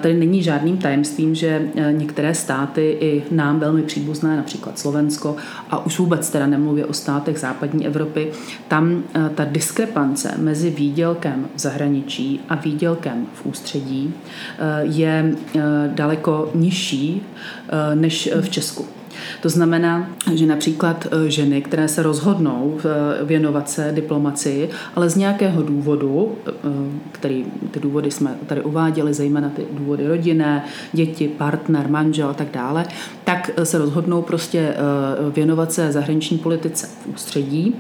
Tady 0.02 0.14
není 0.14 0.44
žádným 0.44 0.78
tajemstvím, 0.78 1.36
že 1.36 1.70
e, 1.76 1.94
některé 1.94 2.36
státy 2.36 2.98
i 3.00 3.24
nám 3.32 3.60
velmi 3.60 3.84
příbuzné, 3.84 4.38
například 4.38 4.80
Slovensko, 4.80 5.36
a 5.70 5.86
už 5.86 6.00
vůbec 6.00 6.30
teda 6.30 6.48
nemluvě 6.48 6.86
o 6.86 6.94
státech 6.94 7.40
západní 7.40 7.88
Evropy, 7.88 8.32
tam 8.68 9.04
e, 9.16 9.30
ta 9.30 9.46
diskrepance 9.46 10.34
mezi 10.38 10.70
výdělkem 10.70 11.48
v 11.56 11.60
zahraničí 11.60 12.40
a 12.50 12.56
výdělkem 12.56 13.28
v 13.34 13.46
ústředí 13.46 14.14
e, 14.60 14.86
je 14.86 15.36
daleko 15.88 16.52
nižší 16.56 17.22
než 17.96 18.30
v 18.42 18.50
Česku. 18.50 19.03
To 19.42 19.50
znamená, 19.50 20.10
že 20.34 20.46
například 20.46 21.08
e, 21.12 21.30
ženy, 21.30 21.62
které 21.62 21.88
se 21.88 22.04
rozhodnou 22.04 22.78
e, 22.80 23.26
věnovat 23.26 23.70
se 23.70 23.92
diplomacii, 23.96 24.70
ale 24.96 25.10
z 25.10 25.16
nějakého 25.16 25.62
důvodu, 25.62 26.36
e, 26.48 26.52
který 27.12 27.46
ty 27.72 27.80
důvody 27.80 28.12
jsme 28.12 28.36
tady 28.48 28.62
uváděli, 28.62 29.14
zejména 29.14 29.50
ty 29.50 29.66
důvody 29.72 30.08
rodinné, 30.08 30.66
děti, 30.94 31.28
partner, 31.28 31.88
manžel 31.90 32.30
a 32.30 32.34
tak 32.34 32.48
dále, 32.54 32.86
tak 33.24 33.50
se 33.64 33.78
rozhodnou 33.78 34.22
prostě 34.22 34.76
věnovat 35.36 35.72
se 35.72 35.92
zahraniční 35.92 36.38
politice 36.38 36.88
v 36.88 37.08
ústředí 37.08 37.76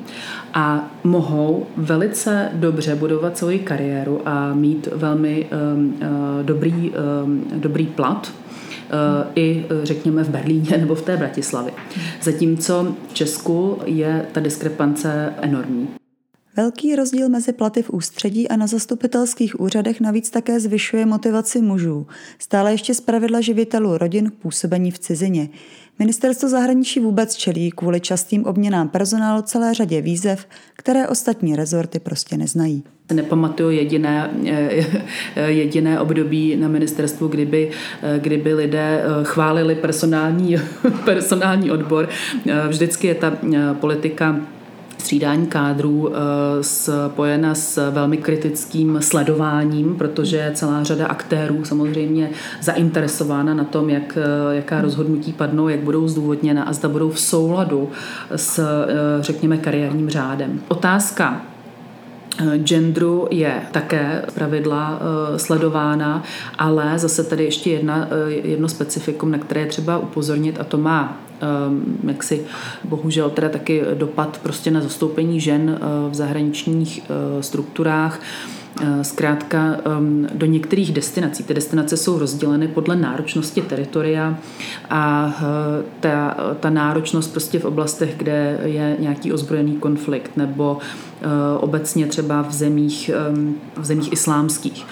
a 0.54 0.92
mohou 1.04 1.66
velice 1.78 2.50
dobře 2.54 2.96
budovat 2.96 3.38
svoji 3.38 3.60
kariéru 3.60 4.22
a 4.26 4.54
mít 4.54 4.88
velmi 4.96 5.48
dobrý, 6.44 6.92
dobrý 7.54 7.86
plat. 7.86 8.32
Eh, 8.32 8.62
i 9.36 9.66
eh, 9.66 9.86
řekněme 9.86 10.24
v 10.24 10.30
Berlíně 10.30 10.78
nebo 10.78 10.96
v 10.96 11.02
té 11.02 11.18
Bratislavě. 11.18 11.74
Zatímco 12.22 12.96
v 13.10 13.14
Česku 13.14 13.80
je 13.86 14.26
ta 14.32 14.40
diskrepance 14.40 15.34
enormní. 15.42 15.88
Velký 16.56 16.96
rozdíl 16.96 17.30
mezi 17.30 17.54
platy 17.54 17.82
v 17.82 17.90
ústředí 17.90 18.50
a 18.50 18.56
na 18.56 18.68
zastupitelských 18.68 19.60
úřadech 19.60 20.02
navíc 20.02 20.30
také 20.30 20.60
zvyšuje 20.60 21.06
motivaci 21.06 21.62
mužů, 21.62 22.08
stále 22.40 22.72
ještě 22.72 22.94
zpravidla 22.94 23.42
živitelů 23.42 23.98
rodin 23.98 24.30
k 24.30 24.34
působení 24.34 24.92
v 24.92 25.00
cizině. 25.00 25.50
Ministerstvo 26.00 26.50
zahraničí 26.50 27.00
vůbec 27.00 27.36
čelí 27.36 27.72
kvůli 27.72 28.00
častým 28.00 28.46
obměnám 28.46 28.90
personálu 28.90 29.42
celé 29.42 29.74
řadě 29.74 30.02
výzev, 30.02 30.48
které 30.76 31.08
ostatní 31.08 31.56
rezorty 31.56 32.00
prostě 32.00 32.38
neznají. 32.38 32.84
Nepamatuju 33.14 33.70
jediné, 33.70 34.30
eh, 34.46 35.52
jediné 35.52 36.00
období 36.00 36.56
na 36.56 36.68
ministerstvu, 36.68 37.28
kdyby, 37.28 37.72
eh, 38.02 38.20
kdyby 38.20 38.54
lidé 38.54 39.04
eh, 39.04 39.24
chválili 39.24 39.76
personální, 39.76 40.56
personální 41.06 41.72
odbor. 41.72 42.10
Vždycky 42.68 43.08
je 43.08 43.16
ta 43.16 43.38
politika 43.80 44.42
střídání 45.04 45.48
kádrů 45.48 46.10
eh, 46.10 46.64
spojena 46.64 47.56
s 47.56 47.92
velmi 47.92 48.18
kritickým 48.18 48.98
sledováním, 49.02 49.96
protože 49.96 50.52
celá 50.54 50.84
řada 50.84 51.08
aktérů 51.08 51.66
samozřejmě 51.66 52.30
zainteresována 52.62 53.54
na 53.54 53.64
tom, 53.64 53.90
jak, 53.90 54.18
eh, 54.18 54.56
jaká 54.56 54.82
rozhodnutí 54.82 55.34
padnou, 55.34 55.68
jak 55.68 55.80
budou 55.80 56.08
zdůvodněna 56.08 56.64
a 56.64 56.74
zda 56.74 56.90
budou 56.90 57.10
v 57.10 57.20
souladu 57.20 57.90
s, 58.36 58.60
eh, 58.60 59.24
řekněme, 59.24 59.58
kariérním 59.58 60.10
řádem. 60.10 60.62
Otázka 60.68 61.42
genderu 62.58 63.28
je 63.32 63.62
také 63.72 64.26
pravidla 64.34 65.00
sledována, 65.38 66.24
ale 66.58 67.00
zase 67.00 67.24
tady 67.24 67.44
ještě 67.44 67.72
jedna, 67.72 68.08
jedno 68.28 68.70
specifikum, 68.70 69.32
na 69.32 69.38
které 69.38 69.62
je 69.62 69.68
třeba 69.68 69.98
upozornit 69.98 70.60
a 70.60 70.64
to 70.64 70.78
má 70.78 71.18
Ehm, 71.44 71.98
jaksi 72.08 72.46
bohužel 72.84 73.30
teda 73.30 73.50
taky 73.50 73.84
dopad 73.94 74.40
prostě 74.44 74.72
na 74.72 74.82
zastoupení 74.82 75.40
žen 75.40 75.80
eh, 75.82 76.10
v 76.10 76.14
zahraničních 76.14 77.02
eh, 77.04 77.44
strukturách. 77.44 78.20
Eh, 78.82 79.04
zkrátka 79.04 79.76
ehm, 79.86 80.28
do 80.34 80.46
některých 80.46 80.94
destinací. 80.94 81.44
Ty 81.44 81.54
destinace 81.54 81.98
jsou 81.98 82.20
rozděleny 82.20 82.68
podle 82.68 82.96
náročnosti 82.96 83.62
teritoria 83.62 84.38
a 84.90 85.34
ta, 86.00 86.38
ta 86.60 86.70
náročnost 86.70 87.32
prostě 87.32 87.60
v 87.60 87.66
oblastech, 87.66 88.14
kde 88.18 88.60
je 88.64 88.98
nějaký 89.00 89.34
ozbrojený 89.34 89.76
konflikt 89.76 90.38
nebo 90.38 90.78
obecně 91.60 92.08
třeba 92.08 92.42
v 92.42 92.54
zemích, 92.54 93.12
ehm, 93.14 93.56
v 93.78 93.86
zemích 93.86 94.14
islámských, 94.14 94.86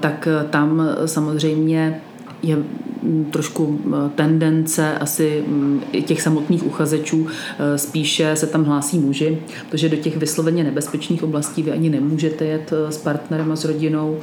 tak 0.00 0.28
tam 0.50 0.82
samozřejmě 1.06 2.00
je 2.42 2.56
mm, 2.56 3.28
trošku 3.32 3.66
mm, 3.66 3.94
tendence 4.14 4.98
asi 4.98 5.44
mm, 5.46 5.80
těch 6.04 6.22
samotných 6.22 6.66
uchazečů 6.66 7.26
e, 7.58 7.78
spíše 7.78 8.36
se 8.36 8.46
tam 8.46 8.64
hlásí 8.64 8.98
muži, 8.98 9.38
protože 9.70 9.88
do 9.88 9.96
těch 9.96 10.16
vysloveně 10.16 10.64
nebezpečných 10.64 11.22
oblastí 11.22 11.62
vy 11.62 11.70
ani 11.70 11.90
nemůžete 11.90 12.44
jet 12.44 12.72
e, 12.72 12.92
s 12.92 12.98
partnerem 12.98 13.52
a 13.52 13.56
s 13.56 13.64
rodinou. 13.64 14.18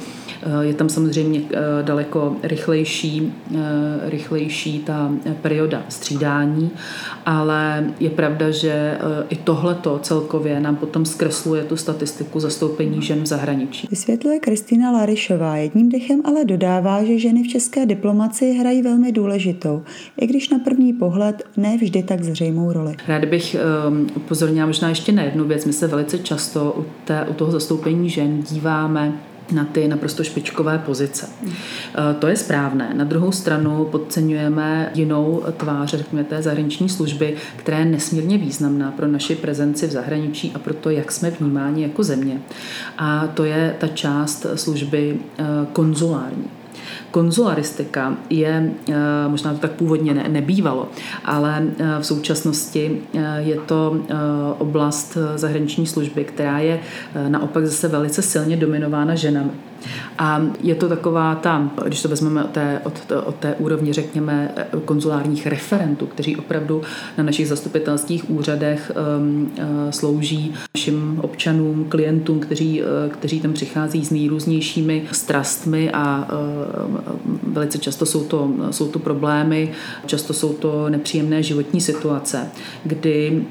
Je 0.60 0.74
tam 0.74 0.88
samozřejmě 0.88 1.42
daleko 1.82 2.36
rychlejší, 2.42 3.32
rychlejší 4.02 4.78
ta 4.78 5.12
perioda 5.42 5.82
střídání, 5.88 6.70
ale 7.26 7.90
je 8.00 8.10
pravda, 8.10 8.50
že 8.50 8.98
i 9.28 9.36
tohleto 9.36 9.98
celkově 10.02 10.60
nám 10.60 10.76
potom 10.76 11.04
zkresluje 11.04 11.64
tu 11.64 11.76
statistiku 11.76 12.40
zastoupení 12.40 13.02
žen 13.02 13.22
v 13.22 13.26
zahraničí. 13.26 13.88
Vysvětluje 13.90 14.40
Kristýna 14.40 14.90
Larišová. 14.90 15.56
Jedním 15.56 15.88
dechem 15.88 16.20
ale 16.24 16.44
dodává, 16.44 17.04
že 17.04 17.18
ženy 17.18 17.42
v 17.42 17.48
české 17.48 17.86
diplomacii 17.86 18.10
diplomacii 18.10 18.52
hrají 18.52 18.82
velmi 18.82 19.12
důležitou, 19.12 19.82
i 20.20 20.26
když 20.26 20.48
na 20.48 20.58
první 20.58 20.92
pohled 20.92 21.42
ne 21.56 21.76
vždy 21.76 22.02
tak 22.02 22.24
zřejmou 22.24 22.72
roli. 22.72 22.96
Rád 23.08 23.24
bych 23.24 23.56
um, 23.88 24.06
upozornila 24.16 24.66
možná 24.66 24.88
ještě 24.88 25.12
na 25.12 25.22
jednu 25.22 25.44
věc. 25.44 25.64
My 25.64 25.72
se 25.72 25.86
velice 25.86 26.18
často 26.18 26.74
u, 26.78 26.84
té, 27.04 27.26
u 27.30 27.32
toho 27.34 27.50
zastoupení 27.50 28.10
žen 28.10 28.42
díváme 28.42 29.12
na 29.52 29.64
ty 29.64 29.88
naprosto 29.88 30.24
špičkové 30.24 30.78
pozice. 30.78 31.28
Eh, 31.46 32.14
to 32.18 32.26
je 32.26 32.36
správné. 32.36 32.94
Na 32.94 33.04
druhou 33.04 33.32
stranu 33.32 33.84
podceňujeme 33.84 34.90
jinou 34.94 35.42
tvář, 35.56 35.90
řekněme, 35.94 36.24
té 36.24 36.42
zahraniční 36.42 36.88
služby, 36.88 37.36
která 37.56 37.78
je 37.78 37.84
nesmírně 37.84 38.38
významná 38.38 38.90
pro 38.90 39.06
naši 39.06 39.34
prezenci 39.34 39.86
v 39.86 39.90
zahraničí 39.90 40.52
a 40.54 40.58
pro 40.58 40.74
to, 40.74 40.90
jak 40.90 41.12
jsme 41.12 41.30
vnímáni 41.30 41.82
jako 41.82 42.02
země. 42.02 42.40
A 42.98 43.26
to 43.26 43.44
je 43.44 43.76
ta 43.78 43.88
část 43.88 44.46
služby 44.54 45.18
eh, 45.38 45.44
konzulární. 45.72 46.59
Konzularistika 47.10 48.16
je, 48.30 48.72
eh, 48.88 48.94
možná 49.28 49.52
to 49.52 49.58
tak 49.58 49.70
původně 49.70 50.14
ne, 50.14 50.28
nebývalo, 50.28 50.88
ale 51.24 51.62
eh, 51.78 51.84
v 52.00 52.06
současnosti 52.06 53.02
eh, 53.14 53.36
je 53.38 53.56
to 53.56 54.00
oblast 54.58 55.18
zahraniční 55.36 55.86
služby, 55.86 56.24
která 56.24 56.58
je 56.58 56.80
naopak 57.28 57.66
zase 57.66 57.88
velice 57.88 58.22
silně 58.22 58.56
dominována 58.56 59.14
ženami. 59.14 59.50
A 60.18 60.42
je 60.62 60.74
to 60.74 60.88
taková 60.88 61.34
ta, 61.34 61.70
když 61.86 62.02
to 62.02 62.08
vezmeme 62.08 62.44
od 62.44 62.50
té, 62.50 62.80
od, 62.84 63.12
od 63.24 63.34
té 63.34 63.54
úrovně, 63.54 63.92
řekněme, 63.94 64.54
konzulárních 64.84 65.46
referentů, 65.46 66.06
kteří 66.06 66.36
opravdu 66.36 66.82
na 67.18 67.24
našich 67.24 67.48
zastupitelských 67.48 68.30
úřadech 68.30 68.92
um, 69.18 69.52
uh, 69.58 69.90
slouží 69.90 70.54
našim 70.74 71.20
občanům, 71.22 71.86
klientům, 71.88 72.40
kteří, 72.40 72.82
uh, 72.82 72.88
kteří 73.12 73.40
tam 73.40 73.52
přichází 73.52 74.04
s 74.04 74.10
nejrůznějšími 74.10 75.02
strastmi 75.12 75.90
a 75.90 76.28
velice 77.42 77.78
často 77.78 78.06
jsou 78.06 78.24
to, 78.24 78.50
jsou 78.70 78.88
to 78.88 78.98
problémy, 78.98 79.72
často 80.06 80.32
jsou 80.32 80.52
to 80.52 80.88
nepříjemné 80.88 81.42
životní 81.42 81.80
situace, 81.80 82.48
kdy 82.84 83.44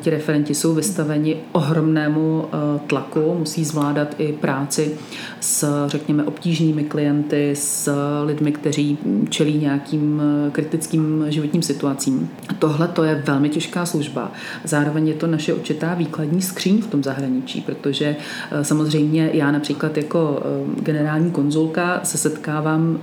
ti 0.00 0.10
referenti 0.10 0.54
jsou 0.54 0.74
vystaveni 0.74 1.36
ohromnému 1.52 2.44
tlaku, 2.86 3.34
musí 3.38 3.64
zvládat 3.64 4.14
i 4.18 4.32
práci 4.32 4.94
s, 5.40 5.53
řekněme, 5.86 6.24
obtížnými 6.24 6.84
klienty, 6.84 7.50
s 7.54 7.92
lidmi, 8.24 8.52
kteří 8.52 8.98
čelí 9.28 9.58
nějakým 9.58 10.22
kritickým 10.52 11.24
životním 11.28 11.62
situacím. 11.62 12.30
Tohle 12.58 12.88
to 12.88 13.04
je 13.04 13.22
velmi 13.26 13.48
těžká 13.48 13.86
služba. 13.86 14.32
Zároveň 14.64 15.08
je 15.08 15.14
to 15.14 15.26
naše 15.26 15.54
určitá 15.54 15.94
výkladní 15.94 16.42
skříň 16.42 16.82
v 16.82 16.86
tom 16.86 17.02
zahraničí, 17.02 17.60
protože 17.60 18.16
samozřejmě 18.62 19.30
já 19.32 19.50
například 19.50 19.96
jako 19.96 20.42
generální 20.82 21.30
konzulka 21.30 22.00
se 22.02 22.18
setkávám 22.18 22.98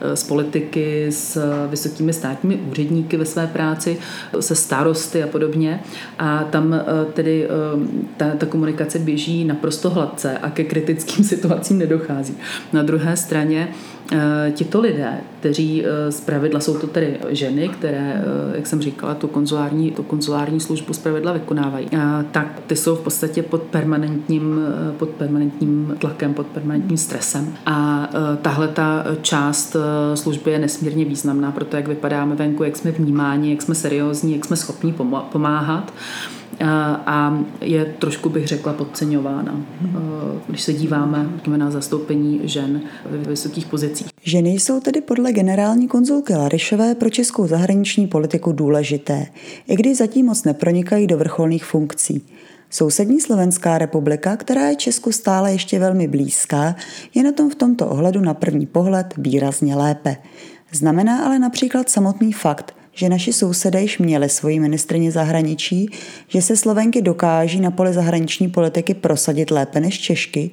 s 0.00 0.24
politiky, 0.24 1.06
s 1.10 1.38
vysokými 1.70 2.12
státními 2.12 2.56
úředníky 2.56 3.16
ve 3.16 3.24
své 3.24 3.46
práci, 3.46 3.98
se 4.40 4.54
starosty 4.54 5.22
a 5.22 5.26
podobně. 5.26 5.80
A 6.18 6.44
tam 6.44 6.80
tedy 7.12 7.48
ta, 8.16 8.30
ta 8.30 8.46
komunikace 8.46 8.98
běží 8.98 9.44
naprosto 9.44 9.90
hladce 9.90 10.38
a 10.38 10.50
ke 10.50 10.64
kritickým 10.64 11.24
situacím 11.24 11.53
nedochází. 11.74 12.36
Na 12.72 12.82
druhé 12.82 13.16
straně 13.16 13.68
Eh, 14.12 14.52
tito 14.54 14.80
lidé, 14.80 15.20
kteří 15.40 15.84
eh, 15.84 16.12
z 16.12 16.20
pravidla 16.20 16.60
jsou 16.60 16.78
to 16.78 16.86
tedy 16.86 17.18
ženy, 17.28 17.68
které, 17.68 18.24
eh, 18.24 18.56
jak 18.56 18.66
jsem 18.66 18.80
říkala, 18.80 19.14
tu 19.14 19.28
konzulární, 19.28 19.90
tu 19.90 20.02
konzulární 20.02 20.60
službu 20.60 20.92
z 20.92 20.98
pravidla 20.98 21.32
vykonávají, 21.32 21.88
tak 22.32 22.60
ty 22.66 22.76
jsou 22.76 22.96
v 22.96 23.00
podstatě 23.00 23.42
pod 23.42 23.62
permanentním, 23.62 24.60
pod 24.98 25.08
permanentním 25.08 25.96
tlakem, 25.98 26.34
pod 26.34 26.46
permanentním 26.46 26.96
stresem. 26.96 27.54
A 27.66 28.08
tahle 28.42 28.68
ta 28.68 29.04
část 29.22 29.76
služby 30.14 30.50
je 30.50 30.58
nesmírně 30.58 31.04
významná 31.04 31.52
pro 31.52 31.64
to, 31.64 31.76
jak 31.76 31.88
vypadáme 31.88 32.34
venku, 32.34 32.64
jak 32.64 32.76
jsme 32.76 32.90
vnímáni, 32.90 33.50
jak 33.50 33.62
jsme 33.62 33.74
seriózní, 33.74 34.32
jak 34.32 34.44
jsme 34.44 34.56
schopni 34.56 34.94
pomáhat 35.32 35.92
a 36.60 37.38
je 37.60 37.84
trošku, 37.98 38.28
bych 38.28 38.48
řekla, 38.48 38.72
podceňována, 38.72 39.60
když 40.48 40.62
se 40.62 40.72
díváme 40.72 41.30
na 41.56 41.70
zastoupení 41.70 42.40
žen 42.44 42.80
ve 43.10 43.18
vysokých 43.18 43.66
pozicích. 43.66 44.06
Ženy 44.22 44.50
jsou 44.50 44.80
tedy 44.80 45.00
podle 45.00 45.32
generální 45.32 45.88
konzulky 45.88 46.34
Larišové 46.34 46.94
pro 46.94 47.10
českou 47.10 47.46
zahraniční 47.46 48.06
politiku 48.06 48.52
důležité, 48.52 49.26
i 49.68 49.76
když 49.76 49.98
zatím 49.98 50.26
moc 50.26 50.44
nepronikají 50.44 51.06
do 51.06 51.18
vrcholných 51.18 51.64
funkcí. 51.64 52.26
Sousední 52.70 53.20
Slovenská 53.20 53.78
republika, 53.78 54.36
která 54.36 54.68
je 54.68 54.76
Česku 54.76 55.12
stále 55.12 55.52
ještě 55.52 55.78
velmi 55.78 56.08
blízká, 56.08 56.76
je 57.14 57.22
na 57.22 57.32
tom 57.32 57.50
v 57.50 57.54
tomto 57.54 57.88
ohledu 57.88 58.20
na 58.20 58.34
první 58.34 58.66
pohled 58.66 59.14
výrazně 59.16 59.76
lépe. 59.76 60.16
Znamená 60.72 61.24
ale 61.24 61.38
například 61.38 61.88
samotný 61.88 62.32
fakt, 62.32 62.74
že 62.94 63.08
naši 63.08 63.32
sousedé 63.32 63.82
již 63.82 63.98
měli 63.98 64.28
svoji 64.28 64.60
ministrině 64.60 65.12
zahraničí, 65.12 65.88
že 66.28 66.42
se 66.42 66.56
Slovenky 66.56 67.02
dokáží 67.02 67.60
na 67.60 67.70
poli 67.70 67.92
zahraniční 67.92 68.48
politiky 68.48 68.94
prosadit 68.94 69.50
lépe 69.50 69.80
než 69.80 70.00
Češky? 70.00 70.50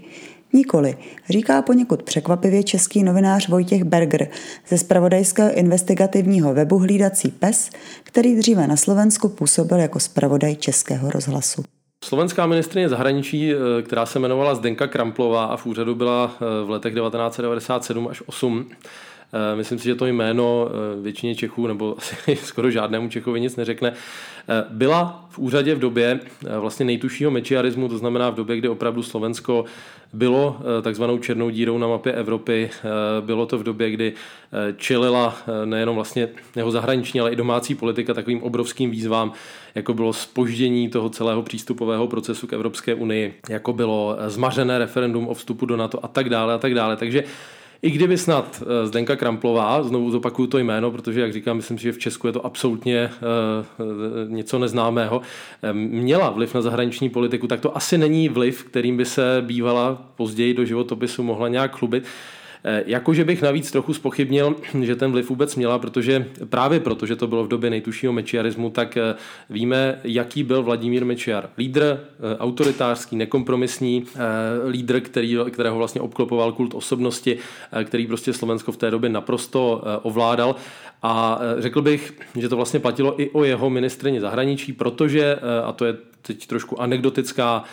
Nikoli, 0.53 0.97
říká 1.29 1.61
poněkud 1.61 2.03
překvapivě 2.03 2.63
český 2.63 3.03
novinář 3.03 3.47
Vojtěch 3.47 3.83
Berger 3.83 4.27
ze 4.67 4.77
spravodajského 4.77 5.53
investigativního 5.53 6.53
webu 6.53 6.77
Hlídací 6.77 7.31
pes, 7.31 7.69
který 8.03 8.35
dříve 8.35 8.67
na 8.67 8.75
Slovensku 8.75 9.29
působil 9.29 9.77
jako 9.77 9.99
spravodaj 9.99 10.55
Českého 10.55 11.09
rozhlasu. 11.11 11.63
Slovenská 12.05 12.45
ministrině 12.45 12.89
zahraničí, 12.89 13.53
eh, 13.53 13.81
která 13.81 14.05
se 14.05 14.19
jmenovala 14.19 14.55
Zdenka 14.55 14.87
Kramplová 14.87 15.45
a 15.45 15.57
v 15.57 15.65
úřadu 15.65 15.95
byla 15.95 16.35
eh, 16.35 16.65
v 16.65 16.69
letech 16.69 16.93
1997 16.93 18.07
až 18.07 18.23
8, 18.25 18.65
Eh, 18.65 19.10
myslím 19.55 19.79
si, 19.79 19.85
že 19.85 19.95
to 19.95 20.05
jméno 20.05 20.69
eh, 20.69 21.01
většině 21.01 21.35
Čechů, 21.35 21.67
nebo 21.67 21.95
asi 21.97 22.35
skoro 22.35 22.71
žádnému 22.71 23.09
Čechovi 23.09 23.41
nic 23.41 23.55
neřekne. 23.55 23.93
Eh, 24.49 24.65
byla 24.69 25.25
v 25.29 25.39
úřadě 25.39 25.75
v 25.75 25.79
době 25.79 26.19
vlastně 26.59 26.85
nejtušího 26.85 27.31
mečiarismu, 27.31 27.87
to 27.87 27.97
znamená 27.97 28.29
v 28.29 28.35
době, 28.35 28.57
kdy 28.57 28.69
opravdu 28.69 29.03
Slovensko 29.03 29.65
bylo 30.13 30.59
takzvanou 30.81 31.17
černou 31.17 31.49
dírou 31.49 31.77
na 31.77 31.87
mapě 31.87 32.13
Evropy. 32.13 32.69
Bylo 33.21 33.45
to 33.45 33.57
v 33.57 33.63
době, 33.63 33.89
kdy 33.91 34.13
čelila 34.77 35.37
nejenom 35.65 35.95
vlastně 35.95 36.27
jeho 36.55 36.71
zahraniční, 36.71 37.19
ale 37.19 37.31
i 37.31 37.35
domácí 37.35 37.75
politika 37.75 38.13
takovým 38.13 38.43
obrovským 38.43 38.91
výzvám, 38.91 39.33
jako 39.75 39.93
bylo 39.93 40.13
spoždění 40.13 40.89
toho 40.89 41.09
celého 41.09 41.43
přístupového 41.43 42.07
procesu 42.07 42.47
k 42.47 42.53
Evropské 42.53 42.95
unii, 42.95 43.33
jako 43.49 43.73
bylo 43.73 44.17
zmařené 44.27 44.79
referendum 44.79 45.27
o 45.27 45.33
vstupu 45.33 45.65
do 45.65 45.77
NATO 45.77 46.05
a 46.05 46.07
tak 46.07 46.29
dále 46.29 46.53
a 46.53 46.57
tak 46.57 46.73
dále. 46.73 46.95
Takže 46.95 47.23
i 47.81 47.91
kdyby 47.91 48.17
snad 48.17 48.63
eh, 48.65 48.87
Zdenka 48.87 49.15
Kramplová, 49.15 49.83
znovu 49.83 50.11
zopakuju 50.11 50.47
to 50.47 50.57
jméno, 50.57 50.91
protože, 50.91 51.21
jak 51.21 51.33
říkám, 51.33 51.57
myslím 51.57 51.77
si, 51.77 51.83
že 51.83 51.91
v 51.91 51.97
Česku 51.97 52.27
je 52.27 52.33
to 52.33 52.45
absolutně 52.45 53.09
uh, 53.09 54.31
něco 54.31 54.59
neznámého, 54.59 55.21
měla 55.73 56.29
vliv 56.29 56.53
na 56.53 56.61
zahraniční 56.61 57.09
politiku, 57.09 57.47
tak 57.47 57.61
to 57.61 57.77
asi 57.77 57.97
není 57.97 58.29
vliv, 58.29 58.63
kterým 58.63 58.97
by 58.97 59.05
se 59.05 59.43
bývala 59.45 60.01
později 60.15 60.53
do 60.53 60.65
životopisu 60.65 61.23
mohla 61.23 61.47
nějak 61.47 61.75
chlubit. 61.75 62.03
Eh, 62.63 62.83
jakože 62.85 63.25
bych 63.25 63.41
navíc 63.41 63.71
trochu 63.71 63.93
spochybnil, 63.93 64.55
že 64.81 64.95
ten 64.95 65.11
vliv 65.11 65.29
vůbec 65.29 65.55
měla, 65.55 65.79
protože 65.79 66.27
právě 66.49 66.79
proto, 66.79 67.05
že 67.05 67.15
to 67.15 67.27
bylo 67.27 67.43
v 67.43 67.47
době 67.47 67.69
nejtušího 67.69 68.13
mečiarismu, 68.13 68.69
tak 68.69 68.97
eh, 68.97 69.15
víme, 69.49 69.99
jaký 70.03 70.43
byl 70.43 70.63
Vladimír 70.63 71.05
Mečiar. 71.05 71.49
Lídr 71.57 71.81
eh, 71.83 72.37
autoritářský, 72.37 73.15
nekompromisní, 73.15 74.05
lídr, 74.67 74.99
který, 74.99 75.37
kterého 75.51 75.77
vlastně 75.77 76.01
obklopoval 76.01 76.51
kult 76.51 76.73
osobnosti, 76.73 77.37
který 77.83 78.07
prostě 78.07 78.33
Slovensko 78.33 78.71
v 78.71 78.77
té 78.77 78.91
době 78.91 79.09
naprosto 79.09 79.83
ovládal. 80.01 80.55
A 81.03 81.39
řekl 81.57 81.81
bych, 81.81 82.13
že 82.35 82.49
to 82.49 82.55
vlastně 82.55 82.79
platilo 82.79 83.21
i 83.21 83.29
o 83.29 83.43
jeho 83.43 83.69
ministrině 83.69 84.21
zahraničí, 84.21 84.73
protože, 84.73 85.39
a 85.63 85.71
to 85.71 85.85
je 85.85 85.97
teď 86.21 86.47
trošku 86.47 86.81
anekdotická, 86.81 87.63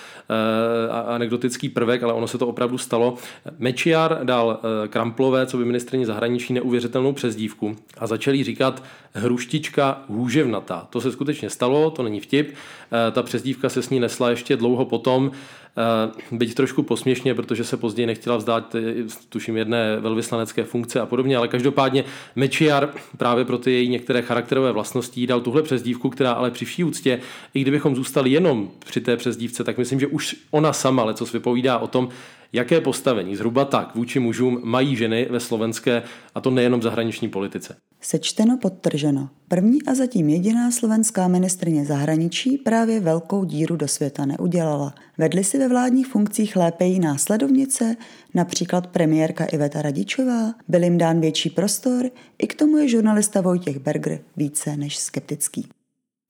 anekdotický 1.06 1.68
prvek, 1.68 2.02
ale 2.02 2.12
ono 2.12 2.26
se 2.26 2.38
to 2.38 2.46
opravdu 2.46 2.78
stalo. 2.78 3.14
Mečiar 3.58 4.20
dal 4.24 4.60
Kramplové, 4.88 5.46
co 5.46 5.58
by 5.58 5.64
ministrině 5.64 6.06
zahraničí, 6.06 6.52
neuvěřitelnou 6.52 7.12
přezdívku 7.12 7.76
a 7.98 8.06
začali 8.06 8.44
říkat 8.44 8.82
hruštička 9.12 10.02
hůževnatá. 10.08 10.86
To 10.90 11.00
se 11.00 11.12
skutečně 11.12 11.50
stalo, 11.50 11.90
to 11.90 12.02
není 12.02 12.20
vtip. 12.20 12.48
Uh, 12.48 13.12
ta 13.12 13.22
přezdívka 13.22 13.68
se 13.68 13.82
s 13.82 13.90
ní 13.90 14.00
nesla 14.00 14.30
ještě 14.30 14.56
dlouho 14.56 14.84
potom. 14.84 15.30
Eh, 15.78 16.36
byť 16.36 16.54
trošku 16.54 16.82
posměšně, 16.82 17.34
protože 17.34 17.64
se 17.64 17.76
později 17.76 18.06
nechtěla 18.06 18.36
vzdát, 18.36 18.74
eh, 18.74 18.80
tuším, 19.28 19.56
jedné 19.56 20.00
velvyslanecké 20.00 20.64
funkce 20.64 21.00
a 21.00 21.06
podobně, 21.06 21.36
ale 21.36 21.48
každopádně 21.48 22.04
Mečiar 22.36 22.88
právě 23.16 23.44
pro 23.44 23.58
ty 23.58 23.72
její 23.72 23.88
některé 23.88 24.22
charakterové 24.22 24.72
vlastnosti 24.72 25.26
dal 25.26 25.40
tuhle 25.40 25.62
přezdívku, 25.62 26.10
která 26.10 26.32
ale 26.32 26.50
při 26.50 26.64
vší 26.64 26.84
úctě, 26.84 27.20
i 27.54 27.60
kdybychom 27.60 27.96
zůstali 27.96 28.30
jenom 28.30 28.70
při 28.86 29.00
té 29.00 29.16
přezdívce, 29.16 29.64
tak 29.64 29.78
myslím, 29.78 30.00
že 30.00 30.06
už 30.06 30.36
ona 30.50 30.72
sama, 30.72 31.02
ale 31.02 31.14
co 31.14 31.24
vypovídá 31.24 31.78
o 31.78 31.86
tom, 31.86 32.08
jaké 32.52 32.80
postavení 32.80 33.36
zhruba 33.36 33.64
tak 33.64 33.94
vůči 33.94 34.18
mužům 34.20 34.60
mají 34.64 34.96
ženy 34.96 35.26
ve 35.30 35.40
slovenské, 35.40 36.02
a 36.34 36.40
to 36.40 36.50
nejenom 36.50 36.82
zahraniční 36.82 37.28
politice. 37.28 37.76
Sečteno 38.00 38.58
podtrženo. 38.58 39.28
První 39.48 39.82
a 39.82 39.94
zatím 39.94 40.28
jediná 40.28 40.70
slovenská 40.70 41.28
ministrině 41.28 41.84
zahraničí 41.84 42.58
právě 42.58 43.00
velkou 43.00 43.44
díru 43.44 43.76
do 43.76 43.88
světa 43.88 44.26
neudělala. 44.26 44.94
Vedli 45.18 45.44
si 45.44 45.58
ve 45.58 45.68
vládních 45.68 46.06
funkcích 46.06 46.56
lépe 46.56 46.84
jí 46.84 47.00
následovnice, 47.00 47.96
například 48.34 48.86
premiérka 48.86 49.44
Iveta 49.44 49.82
Radičová, 49.82 50.54
byl 50.68 50.84
jim 50.84 50.98
dán 50.98 51.20
větší 51.20 51.50
prostor, 51.50 52.10
i 52.38 52.46
k 52.46 52.54
tomu 52.54 52.76
je 52.76 52.88
žurnalista 52.88 53.40
Vojtěch 53.40 53.78
Berger 53.78 54.20
více 54.36 54.76
než 54.76 54.98
skeptický. 54.98 55.68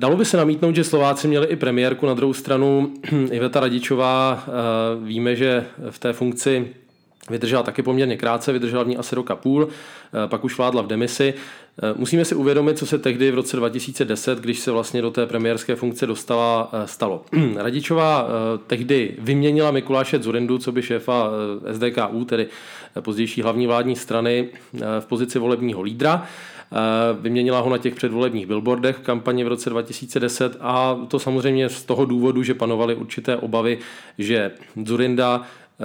Dalo 0.00 0.16
by 0.16 0.24
se 0.24 0.36
namítnout, 0.36 0.74
že 0.74 0.84
Slováci 0.84 1.28
měli 1.28 1.46
i 1.46 1.56
premiérku, 1.56 2.06
na 2.06 2.14
druhou 2.14 2.32
stranu 2.32 2.94
Iveta 3.30 3.60
Radičová, 3.60 4.44
eh, 4.46 4.50
víme, 5.06 5.36
že 5.36 5.66
v 5.90 5.98
té 5.98 6.12
funkci 6.12 6.68
Vydržela 7.30 7.62
taky 7.62 7.82
poměrně 7.82 8.16
krátce, 8.16 8.52
vydržela 8.52 8.82
v 8.82 8.88
ní 8.88 8.96
asi 8.96 9.14
roka 9.14 9.36
půl, 9.36 9.68
eh, 9.68 10.28
pak 10.28 10.44
už 10.44 10.58
vládla 10.58 10.82
v 10.82 10.86
demisi. 10.86 11.34
Eh, 11.82 11.94
musíme 11.96 12.24
si 12.24 12.34
uvědomit, 12.34 12.78
co 12.78 12.86
se 12.86 12.98
tehdy 12.98 13.30
v 13.30 13.34
roce 13.34 13.56
2010, 13.56 14.38
když 14.38 14.58
se 14.58 14.70
vlastně 14.70 15.02
do 15.02 15.10
té 15.10 15.26
premiérské 15.26 15.76
funkce 15.76 16.06
dostala, 16.06 16.70
stalo. 16.84 17.24
Radičová 17.56 18.28
tehdy 18.66 19.16
vyměnila 19.18 19.70
Mikuláše 19.70 20.18
Zurindu, 20.18 20.58
co 20.58 20.72
by 20.72 20.82
šéfa 20.82 21.30
SDKU, 21.72 22.24
tedy 22.24 22.46
pozdější 23.00 23.42
hlavní 23.42 23.66
vládní 23.66 23.96
strany, 23.96 24.48
v 25.00 25.06
pozici 25.06 25.38
volebního 25.38 25.82
lídra. 25.82 26.28
Vyměnila 27.20 27.60
ho 27.60 27.70
na 27.70 27.78
těch 27.78 27.94
předvolebních 27.94 28.46
billboardech 28.46 28.96
v 28.96 29.00
kampani 29.00 29.44
v 29.44 29.48
roce 29.48 29.70
2010 29.70 30.56
a 30.60 30.98
to 31.08 31.18
samozřejmě 31.18 31.68
z 31.68 31.82
toho 31.82 32.04
důvodu, 32.04 32.42
že 32.42 32.54
panovaly 32.54 32.94
určité 32.94 33.36
obavy, 33.36 33.78
že 34.18 34.50
Zurinda 34.84 35.42
eh, 35.42 35.84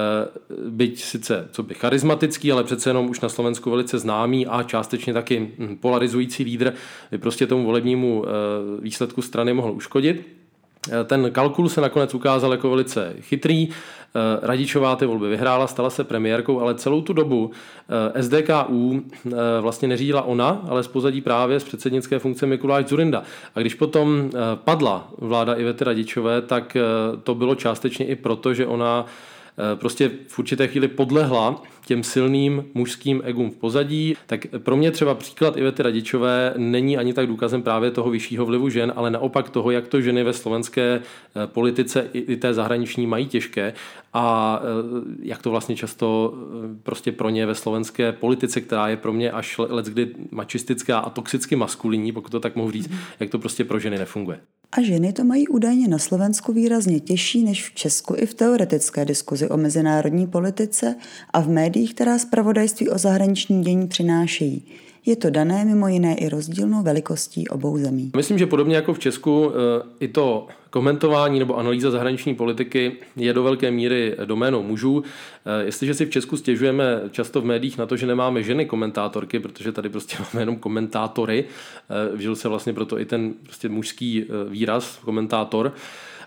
byť 0.70 1.04
sice 1.04 1.48
co 1.52 1.64
by 1.64 1.74
charismatický, 1.74 2.52
ale 2.52 2.64
přece 2.64 2.90
jenom 2.90 3.10
už 3.10 3.20
na 3.20 3.30
Slovensku 3.30 3.70
velice 3.70 4.00
známý 4.00 4.48
a 4.48 4.64
částečně 4.64 5.14
taky 5.14 5.52
hm, 5.60 5.78
polarizující 5.78 6.44
lídr, 6.44 6.74
by 7.12 7.18
prostě 7.18 7.48
tomu 7.48 7.66
volebnímu 7.66 8.26
eh, 8.26 8.30
výsledku 8.82 9.22
strany 9.22 9.54
mohl 9.54 9.72
uškodit. 9.72 10.43
Ten 11.06 11.32
kalkul 11.32 11.70
se 11.70 11.82
nakonec 11.82 12.14
ukázal 12.14 12.52
jako 12.52 12.70
velice 12.70 13.14
chytrý. 13.20 13.70
Radičová 14.42 14.96
ty 14.96 15.06
volby 15.06 15.30
vyhrála, 15.30 15.68
stala 15.68 15.90
se 15.90 16.04
premiérkou, 16.04 16.60
ale 16.60 16.76
celou 16.76 17.02
tu 17.02 17.14
dobu 17.14 17.52
SDKU 18.20 19.02
vlastně 19.62 19.88
neřídila 19.88 20.22
ona, 20.22 20.62
ale 20.70 20.84
z 20.84 20.88
pozadí 20.88 21.22
právě 21.22 21.60
z 21.60 21.64
předsednické 21.64 22.20
funkce 22.20 22.46
Mikuláš 22.46 22.86
Zurinda. 22.86 23.24
A 23.56 23.60
když 23.60 23.74
potom 23.74 24.30
padla 24.56 25.08
vláda 25.18 25.54
Ivety 25.54 25.84
Radičové, 25.84 26.42
tak 26.42 26.78
to 27.24 27.36
bylo 27.36 27.56
částečně 27.56 28.06
i 28.06 28.16
proto, 28.16 28.54
že 28.54 28.66
ona 28.68 29.06
Eh, 29.06 29.33
prostě 29.76 30.12
v 30.28 30.40
určité 30.40 30.68
chvíli 30.68 30.88
podlehla 30.88 31.62
těm 31.86 32.04
silným 32.04 32.66
mužským 32.74 33.22
egům 33.26 33.52
v 33.52 33.56
pozadí, 33.56 34.16
tak 34.28 34.46
pro 34.58 34.76
mě 34.76 34.92
třeba 34.92 35.16
příklad 35.16 35.58
Ivety 35.58 35.84
Radičové 35.84 36.54
není 36.58 36.98
ani 36.98 37.14
tak 37.14 37.28
důkazem 37.28 37.62
právě 37.62 37.92
toho 37.92 38.10
vyššího 38.10 38.46
vlivu 38.46 38.70
žen, 38.70 38.94
ale 38.96 39.12
naopak 39.12 39.50
toho, 39.50 39.72
jak 39.72 39.88
to 39.88 40.02
ženy 40.02 40.24
ve 40.24 40.34
slovenské 40.34 41.02
eh, 41.02 41.48
politice 41.48 42.10
i 42.14 42.36
té 42.36 42.54
zahraniční 42.54 43.08
mají 43.08 43.28
těžké 43.28 43.74
a 44.14 44.60
eh, 44.62 44.68
jak 45.22 45.42
to 45.42 45.50
vlastně 45.50 45.76
často 45.76 46.34
prostě 46.84 47.12
pro 47.12 47.30
ně 47.30 47.46
ve 47.46 47.56
slovenské 47.56 48.12
politice, 48.12 48.62
která 48.62 48.88
je 48.88 48.98
pro 48.98 49.14
mě 49.14 49.32
až 49.32 49.58
leckdy 49.58 50.16
mačistická 50.32 51.00
a 51.00 51.10
toxicky 51.10 51.56
maskulinní, 51.56 52.12
pokud 52.12 52.30
to 52.30 52.40
tak 52.40 52.56
mohu 52.56 52.72
říct, 52.72 52.92
jak 53.20 53.30
to 53.30 53.40
prostě 53.40 53.64
pro 53.64 53.80
ženy 53.80 53.98
nefunguje. 53.98 54.40
A 54.78 54.82
ženy 54.82 55.14
to 55.14 55.24
mají 55.24 55.48
údajně 55.48 55.88
na 55.88 55.98
Slovensku 55.98 56.54
výrazně 56.54 57.00
těžší 57.00 57.44
než 57.44 57.70
v 57.70 57.74
Česku 57.76 58.16
i 58.18 58.26
v 58.26 58.34
teoretické 58.34 59.06
diskuzi 59.06 59.50
o 59.50 59.58
mezinárodní 59.58 60.28
politice 60.28 60.96
a 61.34 61.42
v 61.42 61.50
médiích, 61.50 61.94
která 61.94 62.20
zpravodajství 62.20 62.90
o 62.90 62.98
zahraniční 62.98 63.64
dění 63.64 63.88
přinášejí. 63.88 64.66
Je 65.06 65.16
to 65.16 65.30
dané 65.30 65.66
mimo 65.66 65.88
jiné 65.88 66.16
i 66.16 66.30
rozdílnou 66.30 66.84
velikostí 66.84 67.48
obou 67.48 67.78
zemí. 67.78 68.12
Myslím, 68.16 68.38
že 68.38 68.46
podobně 68.46 68.76
jako 68.76 68.94
v 68.94 69.00
Česku 69.00 69.52
eh, 69.52 69.84
i 70.00 70.08
to 70.08 70.48
komentování 70.74 71.40
nebo 71.40 71.58
analýza 71.58 71.92
zahraniční 71.92 72.36
politiky 72.36 72.92
je 73.16 73.34
do 73.34 73.44
velké 73.44 73.72
míry 73.72 74.16
doménou 74.26 74.64
mužů. 74.64 75.04
Eh, 75.46 75.66
jestliže 75.66 75.94
si 75.94 76.06
v 76.06 76.10
Česku 76.10 76.38
stěžujeme 76.38 77.02
často 77.12 77.42
v 77.42 77.46
médiích 77.46 77.78
na 77.78 77.86
to, 77.86 77.98
že 77.98 78.08
nemáme 78.08 78.44
ženy 78.44 78.66
komentátorky, 78.66 79.40
protože 79.40 79.72
tady 79.72 79.90
prostě 79.90 80.18
máme 80.34 80.42
jenom 80.42 80.56
komentátory, 80.56 81.46
eh, 81.46 82.16
vžil 82.16 82.36
se 82.36 82.50
vlastně 82.50 82.74
proto 82.74 83.00
i 83.00 83.06
ten 83.06 83.34
prostě 83.44 83.70
mužský 83.70 84.26
výraz 84.50 85.00
komentátor, 85.06 85.74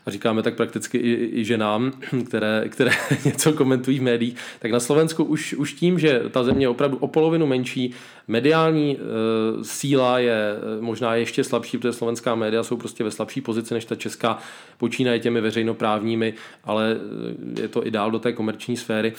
a 0.06 0.10
říkáme 0.10 0.42
tak 0.42 0.54
prakticky 0.54 0.98
i, 0.98 1.40
i 1.40 1.44
ženám, 1.44 1.92
které, 2.26 2.64
které 2.68 2.90
něco 3.24 3.52
komentují 3.52 3.98
v 3.98 4.02
médiích, 4.02 4.36
tak 4.58 4.70
na 4.70 4.80
Slovensku 4.80 5.24
už, 5.24 5.54
už 5.54 5.72
tím, 5.72 5.98
že 5.98 6.22
ta 6.30 6.44
země 6.44 6.64
je 6.64 6.68
opravdu 6.68 6.96
o 6.96 7.08
polovinu 7.08 7.46
menší, 7.46 7.94
mediální 8.28 8.96
e, 8.96 9.00
síla 9.64 10.18
je 10.18 10.56
e, 10.78 10.80
možná 10.80 11.14
ještě 11.14 11.44
slabší, 11.44 11.78
protože 11.78 11.92
slovenská 11.92 12.34
média 12.34 12.62
jsou 12.62 12.76
prostě 12.76 13.04
ve 13.04 13.10
slabší 13.10 13.40
pozici 13.40 13.74
než 13.74 13.84
ta 13.84 13.94
česká, 13.94 14.38
počínaje 14.78 15.18
těmi 15.18 15.40
veřejnoprávními, 15.40 16.34
ale 16.64 16.96
e, 17.56 17.62
je 17.62 17.68
to 17.68 17.86
i 17.86 17.90
dál 17.90 18.10
do 18.10 18.18
té 18.18 18.32
komerční 18.32 18.76
sféry, 18.76 19.12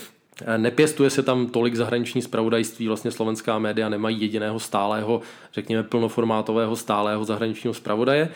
Nepěstuje 0.58 1.10
se 1.10 1.24
tam 1.24 1.48
tolik 1.48 1.76
zahraniční 1.76 2.22
spravodajství, 2.22 2.88
vlastně 2.88 3.12
slovenská 3.12 3.60
média 3.60 3.90
nemají 3.90 4.22
jediného 4.22 4.60
stálého, 4.60 5.22
řekněme 5.54 5.84
plnoformátového 5.84 6.76
stálého 6.76 7.26
zahraničního 7.26 7.74
zpravodaje. 7.74 8.30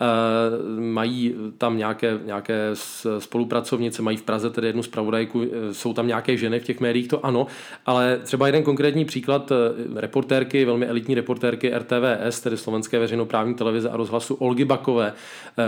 Eh, 0.00 0.80
mají 0.80 1.34
tam 1.58 1.76
nějaké, 1.76 2.18
nějaké 2.24 2.70
spolupracovnice, 3.18 4.02
mají 4.02 4.16
v 4.16 4.22
Praze 4.22 4.50
tedy 4.50 4.66
jednu 4.66 4.82
zpravodajku, 4.82 5.42
eh, 5.42 5.74
jsou 5.74 5.92
tam 5.92 6.06
nějaké 6.06 6.36
ženy 6.36 6.60
v 6.60 6.64
těch 6.64 6.80
médiích, 6.80 7.08
to 7.08 7.26
ano, 7.26 7.46
ale 7.86 8.18
třeba 8.22 8.46
jeden 8.46 8.62
konkrétní 8.62 9.04
příklad 9.04 9.52
eh, 9.52 10.00
reportérky, 10.00 10.64
velmi 10.64 10.86
elitní 10.86 11.14
reportérky 11.14 11.72
RTVS, 11.74 12.40
tedy 12.40 12.56
Slovenské 12.56 12.98
veřejnoprávní 12.98 13.54
televize 13.54 13.90
a 13.90 13.96
rozhlasu 13.96 14.34
Olgy 14.34 14.64
Bakové, 14.64 15.12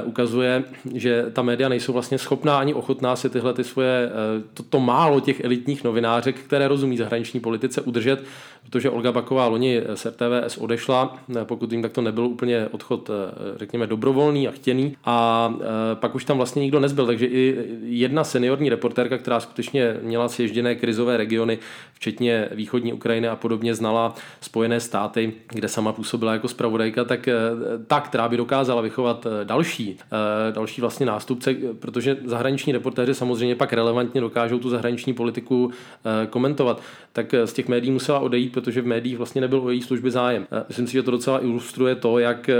ukazuje, 0.05 0.65
že 0.95 1.27
ta 1.33 1.43
média 1.43 1.69
nejsou 1.69 1.93
vlastně 1.93 2.19
schopná 2.19 2.59
ani 2.59 2.75
ochotná 2.75 3.17
si 3.17 3.31
tyhle 3.31 3.55
ty 3.55 3.65
svoje, 3.65 4.11
to, 4.55 4.63
to 4.63 4.81
málo 4.81 5.21
těch 5.21 5.45
elitních 5.45 5.76
novinářek, 5.83 6.37
které 6.37 6.69
rozumí 6.69 6.97
zahraniční 6.97 7.41
politice, 7.41 7.81
udržet, 7.81 8.25
protože 8.67 8.91
Olga 8.91 9.13
Baková 9.13 9.47
loni 9.47 9.83
z 9.95 10.07
RTVS 10.07 10.59
odešla, 10.59 11.17
pokud 11.45 11.73
jim 11.73 11.83
tak 11.83 11.93
to 11.93 12.03
nebyl 12.03 12.27
úplně 12.27 12.69
odchod, 12.71 13.11
řekněme, 13.57 13.87
dobrovolný, 13.87 14.49
a 14.49 14.51
chtěný. 14.51 14.97
A 15.05 15.55
e, 15.93 15.95
pak 15.95 16.15
už 16.15 16.25
tam 16.25 16.37
vlastně 16.37 16.63
nikdo 16.63 16.81
nezbyl, 16.81 17.07
takže 17.07 17.27
i 17.27 17.57
jedna 17.83 18.25
seniorní 18.25 18.69
reportérka, 18.69 19.19
která 19.19 19.41
skutečně 19.41 19.97
měla 20.03 20.29
sježděné 20.29 20.75
krizové 20.75 21.17
regiony, 21.17 21.59
včetně 21.93 22.49
východní 22.53 22.93
Ukrajiny 22.93 23.29
a 23.29 23.37
podobně, 23.37 23.75
znala 23.75 24.15
Spojené 24.41 24.81
státy, 24.81 25.33
kde 25.49 25.69
sama 25.69 25.93
působila 25.93 26.33
jako 26.33 26.49
zpravodajka, 26.49 27.05
tak 27.05 27.29
ta, 27.87 28.01
která 28.01 28.29
by 28.29 28.37
dokázala 28.37 28.81
vychovat 28.83 29.27
další, 29.45 29.99
další 30.51 30.81
vlastně 30.81 31.07
nástupce, 31.07 31.55
protože 31.79 32.17
zahraniční 32.25 32.73
reportéři 32.73 33.15
samozřejmě 33.15 33.55
pak 33.55 33.73
relevantně 33.73 34.21
dokážou 34.21 34.59
tu 34.59 34.71
zahraniční 34.71 35.15
politiku 35.15 35.66
komentovat, 36.31 36.83
tak 37.13 37.35
z 37.45 37.53
těch 37.53 37.69
médií 37.69 37.91
musela 37.91 38.19
odejít, 38.19 38.53
protože 38.53 38.83
v 38.83 38.87
médiích 38.87 39.17
vlastně 39.17 39.41
nebyl 39.41 39.61
o 39.61 39.71
její 39.71 39.83
služby 39.83 40.11
zájem. 40.11 40.47
Myslím 40.69 40.87
si, 40.87 40.93
že 40.93 41.03
to 41.03 41.11
docela 41.11 41.43
ilustruje 41.43 41.95
to, 41.95 42.19
jak 42.19 42.51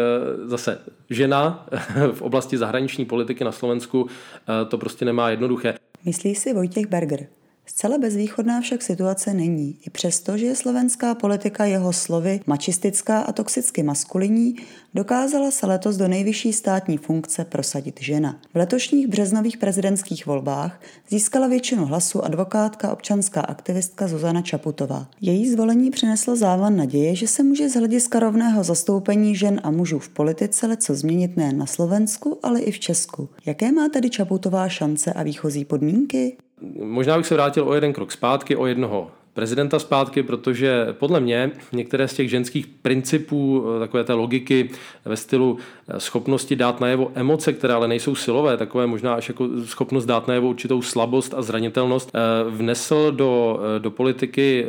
zase 0.45 0.79
žena 1.11 1.67
v 2.13 2.23
oblasti 2.23 2.59
zahraniční 2.59 3.05
politiky 3.05 3.45
na 3.45 3.53
Slovensku 3.53 4.07
eh, 4.09 4.65
to 4.65 4.79
prostě 4.79 5.05
nemá 5.05 5.31
jednoduché. 5.31 5.75
Myslí 6.05 6.35
si 6.35 6.55
Vojtěch 6.55 6.87
Berger. 6.87 7.27
Zcela 7.69 7.99
bezvýchodná 7.99 8.61
však 8.61 8.83
situace 8.83 9.35
není, 9.35 9.79
i 9.87 9.91
přesto, 9.91 10.39
že 10.39 10.47
je 10.47 10.57
slovenská 10.57 11.15
politika 11.15 11.65
jeho 11.65 11.93
slovy 11.93 12.41
mačistická 12.47 13.21
a 13.21 13.33
toxicky 13.33 13.83
maskulinní, 13.83 14.57
dokázala 14.95 15.51
se 15.51 15.67
letos 15.67 15.97
do 15.97 16.09
nejvyšší 16.09 16.53
státní 16.53 16.99
funkce 16.99 17.45
prosadit 17.45 18.01
žena. 18.01 18.41
V 18.55 18.57
letošních 18.57 19.09
březnových 19.09 19.57
prezidentských 19.57 20.27
volbách 20.27 20.81
získala 21.09 21.47
většinu 21.47 21.85
hlasu 21.85 22.25
advokátka 22.25 22.93
občanská 22.93 23.41
aktivistka 23.41 24.09
Zuzana 24.09 24.43
Čaputová. 24.43 25.09
Její 25.21 25.51
zvolení 25.51 25.91
přineslo 25.91 26.37
závan 26.37 26.77
naděje, 26.77 27.15
že 27.15 27.29
se 27.29 27.43
může 27.43 27.69
z 27.69 27.75
hlediska 27.75 28.19
rovného 28.19 28.65
zastoupení 28.65 29.37
žen 29.37 29.61
a 29.63 29.71
mužů 29.71 29.99
v 29.99 30.09
politice 30.09 30.67
leco 30.67 30.95
změnit 30.95 31.37
nejen 31.37 31.59
na 31.59 31.67
Slovensku, 31.67 32.39
ale 32.43 32.61
i 32.61 32.73
v 32.73 32.79
Česku. 32.79 33.29
Jaké 33.47 33.73
má 33.73 33.89
tedy 33.89 34.11
Čaputová 34.11 34.69
šance 34.69 35.13
a 35.13 35.23
výchozí 35.23 35.65
podmínky? 35.65 36.37
Možná 36.83 37.17
bych 37.17 37.27
se 37.27 37.35
vrátil 37.35 37.69
o 37.69 37.75
jeden 37.75 37.93
krok 37.93 38.13
zpátky, 38.13 38.57
o 38.57 38.67
jednoho 38.67 39.11
prezidenta 39.37 39.79
zpátky, 39.79 40.23
protože 40.23 40.87
podle 40.93 41.21
mě 41.21 41.51
některé 41.73 42.09
z 42.09 42.15
těch 42.15 42.31
ženských 42.31 42.67
principů, 42.67 43.65
eh, 43.77 43.79
takové 43.79 44.05
té 44.05 44.13
logiky 44.13 44.71
ve 45.05 45.17
stylu 45.17 45.59
eh, 45.89 46.01
schopnosti 46.01 46.57
dát 46.57 46.81
najevo 46.81 47.13
emoce, 47.15 47.53
které 47.53 47.75
ale 47.75 47.89
nejsou 47.89 48.15
silové, 48.15 48.57
takové 48.57 48.87
možná 48.87 49.15
až 49.15 49.29
jako 49.29 49.49
schopnost 49.65 50.05
dát 50.05 50.29
najevo 50.29 50.49
určitou 50.49 50.83
slabost 50.83 51.35
a 51.35 51.43
zranitelnost, 51.43 52.11
eh, 52.15 52.51
vnesl 52.51 53.13
do, 53.13 53.61
do 53.79 53.91
politiky 53.91 54.67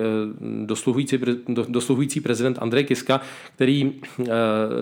dosluhující, 0.66 1.20
dosluhující 1.68 2.22
prezident 2.22 2.58
Andrej 2.62 2.84
Kiska, 2.84 3.22
který 3.56 3.94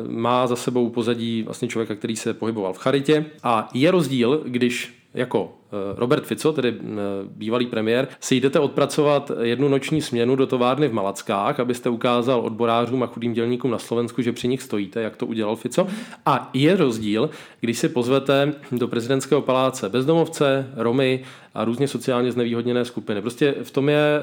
má 0.07 0.47
za 0.47 0.55
sebou 0.55 0.89
pozadí 0.89 1.43
vlastně 1.43 1.67
člověka, 1.67 1.95
který 1.95 2.15
se 2.15 2.33
pohyboval 2.33 2.73
v 2.73 2.77
charitě. 2.77 3.25
A 3.43 3.69
je 3.73 3.91
rozdíl, 3.91 4.41
když 4.45 4.93
jako 5.13 5.53
Robert 5.97 6.25
Fico, 6.25 6.53
tedy 6.53 6.73
eh, 6.79 6.95
bývalý 7.25 7.65
premiér, 7.65 8.07
si 8.19 8.35
jdete 8.35 8.59
odpracovat 8.59 9.31
jednu 9.41 9.67
noční 9.67 10.01
směnu 10.01 10.35
do 10.35 10.47
továrny 10.47 10.87
v 10.87 10.93
Malackách, 10.93 11.59
abyste 11.59 11.89
ukázal 11.89 12.39
odborářům 12.39 13.03
a 13.03 13.07
chudým 13.07 13.33
dělníkům 13.33 13.71
na 13.71 13.77
Slovensku, 13.79 14.21
že 14.21 14.31
při 14.31 14.47
nich 14.47 14.61
stojíte, 14.61 15.01
jak 15.01 15.17
to 15.17 15.25
udělal 15.25 15.55
Fico. 15.55 15.87
A 16.25 16.49
je 16.53 16.75
rozdíl, 16.75 17.29
když 17.59 17.79
si 17.79 17.89
pozvete 17.89 18.53
do 18.71 18.87
prezidentského 18.87 19.41
paláce 19.41 19.89
bezdomovce, 19.89 20.69
Romy 20.75 21.23
a 21.55 21.65
různě 21.65 21.87
sociálně 21.87 22.31
znevýhodněné 22.31 22.85
skupiny. 22.85 23.21
Prostě 23.21 23.55
v 23.63 23.71
tom 23.71 23.89
je 23.89 24.19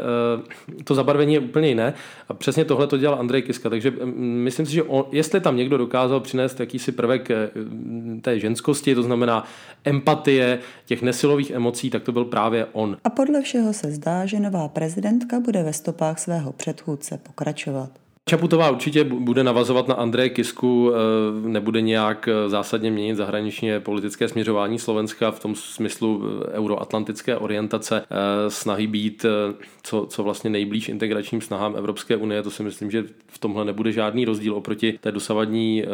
eh, 0.79 0.83
to 0.85 0.95
zabarvení 0.95 1.35
je 1.35 1.41
úplně 1.41 1.69
jiné 1.69 1.95
a 2.29 2.35
přesně 2.35 2.65
tohle 2.65 2.87
to 2.87 2.99
dělal 2.99 3.19
Andrej 3.19 3.43
Kiska. 3.43 3.71
Takže 3.71 3.91
mm, 3.91 4.43
myslím 4.45 4.67
si, 4.67 4.73
že 4.73 4.83
on, 4.83 5.05
jestli 5.12 5.41
tam 5.41 5.57
někdo 5.57 5.79
dokázal 5.79 6.21
přinést 6.21 6.61
jakýsi 6.61 6.93
prvek 6.93 7.29
té 8.21 8.38
ženskosti, 8.38 8.95
to 8.95 9.03
znamená 9.03 9.45
empatie, 9.85 10.59
těch 10.87 11.03
nesilových 11.03 11.41
emocí, 11.50 11.90
tak 11.90 12.02
to 12.02 12.12
byl 12.12 12.24
právě 12.24 12.66
on. 12.72 12.96
A 13.05 13.11
podle 13.11 13.42
všeho 13.42 13.72
se 13.72 13.92
zdá, 13.92 14.26
že 14.26 14.40
nová 14.40 14.68
prezidentka 14.68 15.40
bude 15.40 15.62
ve 15.62 15.72
stopách 15.72 16.18
svého 16.18 16.52
předchůdce 16.52 17.18
pokračovat. 17.18 18.02
Čaputová 18.29 18.71
určitě 18.71 19.05
bude 19.05 19.45
navazovat 19.45 19.89
na 19.89 19.95
Andreje 19.95 20.29
Kisku, 20.29 20.91
eh, 20.93 21.49
nebude 21.49 21.81
nějak 21.81 22.29
eh, 22.29 22.49
zásadně 22.49 22.91
měnit 22.91 23.17
zahraničně 23.17 23.81
politické 23.81 24.29
směřování 24.29 24.79
Slovenska 24.79 25.31
v 25.31 25.41
tom 25.41 25.55
smyslu 25.55 26.23
eh, 26.25 26.53
euroatlantické 26.53 27.37
orientace, 27.37 28.03
snahy 28.49 28.87
být 28.87 29.27
co, 29.83 30.07
co 30.07 30.23
vlastně 30.23 30.51
nejblíž 30.51 30.89
integračním 30.89 31.41
snahám 31.41 31.77
Evropské 31.77 32.17
unie. 32.17 32.43
To 32.43 32.51
si 32.51 32.63
myslím, 32.63 32.91
že 32.91 33.05
v 33.27 33.39
tomhle 33.39 33.65
nebude 33.65 33.93
žádný 33.93 34.25
rozdíl 34.25 34.55
oproti 34.55 34.99
té 35.01 35.13
dosavadní 35.13 35.85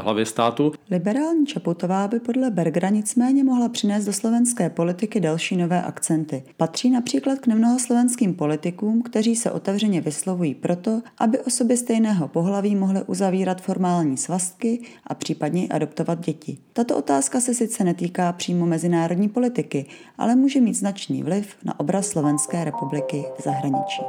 hlavě 0.00 0.26
státu. 0.26 0.72
Liberální 0.90 1.46
Čaputová 1.46 2.08
by 2.08 2.20
podle 2.20 2.50
Bergera 2.50 2.88
nicméně 2.88 3.44
mohla 3.44 3.68
přinést 3.68 4.04
do 4.04 4.12
slovenské 4.12 4.70
politiky 4.70 5.20
další 5.20 5.56
nové 5.56 5.82
akcenty. 5.82 6.42
Patří 6.56 6.90
například 6.90 7.38
k 7.38 7.46
nemnoha 7.46 7.78
slovenským 7.78 8.34
politikům, 8.34 9.02
kteří 9.02 9.36
se 9.36 9.50
otevřeně 9.50 10.00
vyslovují 10.00 10.54
proto, 10.54 11.02
aby 11.18 11.38
osoby 11.76 11.84
stejného 11.84 12.28
pohlaví 12.28 12.76
mohly 12.76 13.02
uzavírat 13.06 13.60
formální 13.60 14.16
svazky 14.16 14.80
a 15.06 15.14
případně 15.14 15.68
adoptovat 15.68 16.20
děti. 16.20 16.58
Tato 16.72 16.96
otázka 16.96 17.40
se 17.40 17.54
sice 17.54 17.84
netýká 17.84 18.32
přímo 18.32 18.66
mezinárodní 18.66 19.28
politiky, 19.28 19.86
ale 20.18 20.36
může 20.36 20.60
mít 20.60 20.74
značný 20.74 21.22
vliv 21.22 21.56
na 21.64 21.80
obraz 21.80 22.06
Slovenské 22.06 22.64
republiky 22.64 23.24
v 23.38 23.42
zahraničí. 23.42 24.02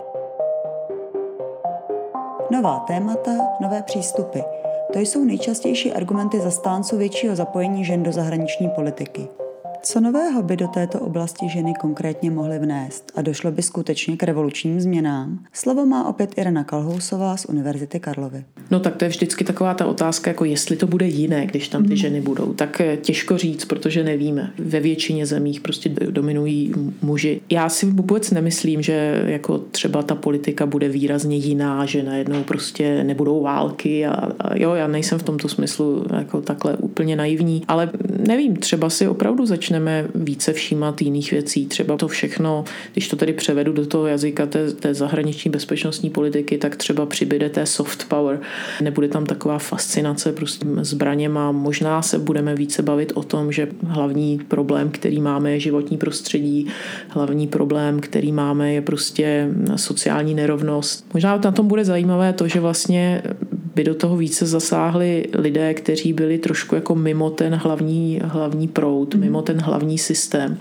Nová 2.51 2.79
témata, 2.79 3.31
nové 3.61 3.83
přístupy– 3.83 4.39
to 4.93 4.99
jsou 4.99 5.23
nejčastější 5.23 5.93
argumenty 5.93 6.39
zastánců 6.39 6.97
většího 6.97 7.35
zapojení 7.35 7.85
žen 7.85 8.03
do 8.03 8.11
zahraniční 8.11 8.69
politiky. 8.69 9.27
Co 9.81 10.01
nového 10.01 10.43
by 10.43 10.57
do 10.57 10.67
této 10.67 10.99
oblasti 10.99 11.49
ženy 11.49 11.73
konkrétně 11.73 12.31
mohly 12.31 12.59
vnést 12.59 13.11
a 13.15 13.21
došlo 13.21 13.51
by 13.51 13.61
skutečně 13.61 14.17
k 14.17 14.23
revolučním 14.23 14.81
změnám? 14.81 15.39
Slovo 15.53 15.85
má 15.85 16.07
opět 16.07 16.37
Irena 16.37 16.63
Kalhousová 16.63 17.37
z 17.37 17.45
Univerzity 17.45 17.99
Karlovy. 17.99 18.45
No 18.71 18.79
tak 18.79 18.95
to 18.95 19.05
je 19.05 19.09
vždycky 19.09 19.43
taková 19.43 19.73
ta 19.73 19.85
otázka, 19.85 20.29
jako 20.29 20.45
jestli 20.45 20.75
to 20.75 20.87
bude 20.87 21.07
jiné, 21.07 21.45
když 21.45 21.67
tam 21.67 21.83
ty 21.83 21.87
hmm. 21.87 21.97
ženy 21.97 22.21
budou. 22.21 22.53
Tak 22.53 22.81
eh, 22.81 22.97
těžko 22.97 23.37
říct, 23.37 23.65
protože 23.65 24.03
nevíme. 24.03 24.51
Ve 24.59 24.79
většině 24.79 25.25
zemích 25.25 25.61
prostě 25.61 25.89
dominují 25.89 26.73
muži. 27.01 27.41
Já 27.49 27.69
si 27.69 27.85
vůbec 27.85 28.31
nemyslím, 28.31 28.81
že 28.81 29.23
jako 29.25 29.57
třeba 29.57 30.03
ta 30.03 30.15
politika 30.15 30.65
bude 30.65 30.89
výrazně 30.89 31.37
jiná, 31.37 31.85
že 31.85 32.03
najednou 32.03 32.43
prostě 32.43 33.03
nebudou 33.03 33.41
války 33.41 34.05
a, 34.05 34.11
a 34.39 34.57
jo, 34.57 34.73
já 34.73 34.87
nejsem 34.87 35.19
v 35.19 35.23
tomto 35.23 35.49
smyslu 35.49 36.05
jako 36.17 36.41
takhle 36.41 36.77
úplně 36.77 37.15
naivní, 37.15 37.63
ale 37.67 37.89
nevím, 38.27 38.55
třeba 38.55 38.89
si 38.89 39.07
opravdu 39.07 39.45
začne 39.45 39.67
začneme 39.67 40.07
více 40.15 40.53
všímat 40.53 41.01
jiných 41.01 41.31
věcí. 41.31 41.65
Třeba 41.65 41.97
to 41.97 42.07
všechno, 42.07 42.63
když 42.93 43.07
to 43.07 43.15
tedy 43.15 43.33
převedu 43.33 43.73
do 43.73 43.85
toho 43.85 44.07
jazyka 44.07 44.45
té, 44.45 44.71
té 44.71 44.93
zahraniční 44.93 45.51
bezpečnostní 45.51 46.09
politiky, 46.09 46.57
tak 46.57 46.75
třeba 46.75 47.05
přibyde 47.05 47.49
té 47.49 47.65
soft 47.65 48.07
power. 48.07 48.39
Nebude 48.81 49.07
tam 49.07 49.25
taková 49.25 49.59
fascinace 49.59 50.31
prostě 50.31 50.65
zbraněma. 50.81 51.51
Možná 51.51 52.01
se 52.01 52.19
budeme 52.19 52.55
více 52.55 52.81
bavit 52.81 53.11
o 53.15 53.23
tom, 53.23 53.51
že 53.51 53.67
hlavní 53.87 54.39
problém, 54.47 54.89
který 54.89 55.21
máme, 55.21 55.51
je 55.51 55.59
životní 55.59 55.97
prostředí. 55.97 56.67
Hlavní 57.09 57.47
problém, 57.47 57.99
který 57.99 58.31
máme, 58.31 58.73
je 58.73 58.81
prostě 58.81 59.49
sociální 59.75 60.33
nerovnost. 60.33 61.05
Možná 61.13 61.37
na 61.37 61.51
tom 61.51 61.67
bude 61.67 61.85
zajímavé 61.85 62.33
to, 62.33 62.47
že 62.47 62.59
vlastně 62.59 63.21
by 63.77 63.83
do 63.83 63.95
toho 63.95 64.17
více 64.17 64.45
zasáhli 64.45 65.25
lidé, 65.33 65.73
kteří 65.73 66.13
byli 66.13 66.37
trošku 66.37 66.75
jako 66.75 66.95
mimo 66.95 67.29
ten 67.29 67.55
hlavní, 67.55 68.21
hlavní 68.23 68.67
proud, 68.67 69.15
mm. 69.15 69.21
mimo 69.21 69.41
ten 69.41 69.61
hlavní 69.61 69.97
systém. 69.97 70.57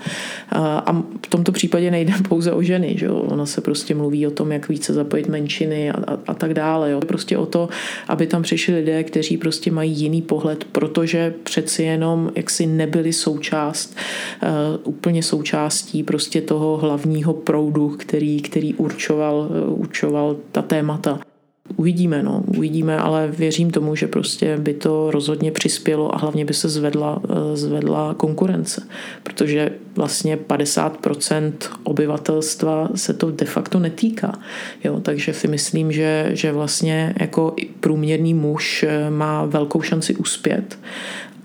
A 0.52 1.02
v 1.26 1.28
tomto 1.28 1.52
případě 1.52 1.90
nejde 1.90 2.12
pouze 2.28 2.52
o 2.52 2.62
ženy, 2.62 2.94
že 2.98 3.06
jo? 3.06 3.14
Ono 3.16 3.46
se 3.46 3.60
prostě 3.60 3.94
mluví 3.94 4.26
o 4.26 4.30
tom, 4.30 4.52
jak 4.52 4.68
více 4.68 4.92
zapojit 4.92 5.28
menšiny 5.28 5.90
a, 5.90 5.94
a, 5.94 6.18
a 6.26 6.34
tak 6.34 6.54
dále. 6.54 6.90
Jo? 6.90 7.00
Prostě 7.00 7.38
o 7.38 7.46
to, 7.46 7.68
aby 8.08 8.26
tam 8.26 8.42
přišli 8.42 8.74
lidé, 8.74 9.04
kteří 9.04 9.36
prostě 9.36 9.70
mají 9.70 9.92
jiný 9.92 10.22
pohled, 10.22 10.64
protože 10.64 11.34
přeci 11.42 11.82
jenom 11.82 12.30
jaksi 12.34 12.66
nebyli 12.66 13.12
součást, 13.12 13.96
uh, 14.42 14.48
úplně 14.84 15.22
součástí 15.22 16.02
prostě 16.02 16.40
toho 16.40 16.76
hlavního 16.76 17.34
proudu, 17.34 17.88
který, 17.88 18.40
který 18.40 18.74
určoval, 18.74 19.48
uh, 19.50 19.80
určoval 19.80 20.36
ta 20.52 20.62
témata. 20.62 21.25
Uvidíme, 21.76 22.22
no, 22.22 22.42
uvidíme, 22.46 22.98
ale 22.98 23.28
věřím 23.28 23.70
tomu, 23.70 23.94
že 23.94 24.06
prostě 24.06 24.56
by 24.56 24.74
to 24.74 25.10
rozhodně 25.10 25.52
přispělo 25.52 26.14
a 26.14 26.18
hlavně 26.18 26.44
by 26.44 26.54
se 26.54 26.68
zvedla, 26.68 27.22
eh, 27.24 27.56
zvedla 27.56 28.14
konkurence, 28.14 28.82
protože 29.22 29.70
vlastně 29.94 30.36
50% 30.36 31.52
obyvatelstva 31.82 32.88
se 32.94 33.14
to 33.14 33.30
de 33.30 33.46
facto 33.46 33.78
netýká. 33.78 34.38
Jo, 34.84 35.00
takže 35.00 35.32
si 35.32 35.48
myslím, 35.48 35.92
že, 35.92 36.30
že 36.32 36.52
vlastně 36.52 37.14
jako 37.20 37.54
průměrný 37.80 38.34
muž 38.34 38.82
eh, 38.88 39.10
má 39.10 39.44
velkou 39.44 39.82
šanci 39.82 40.14
uspět 40.14 40.78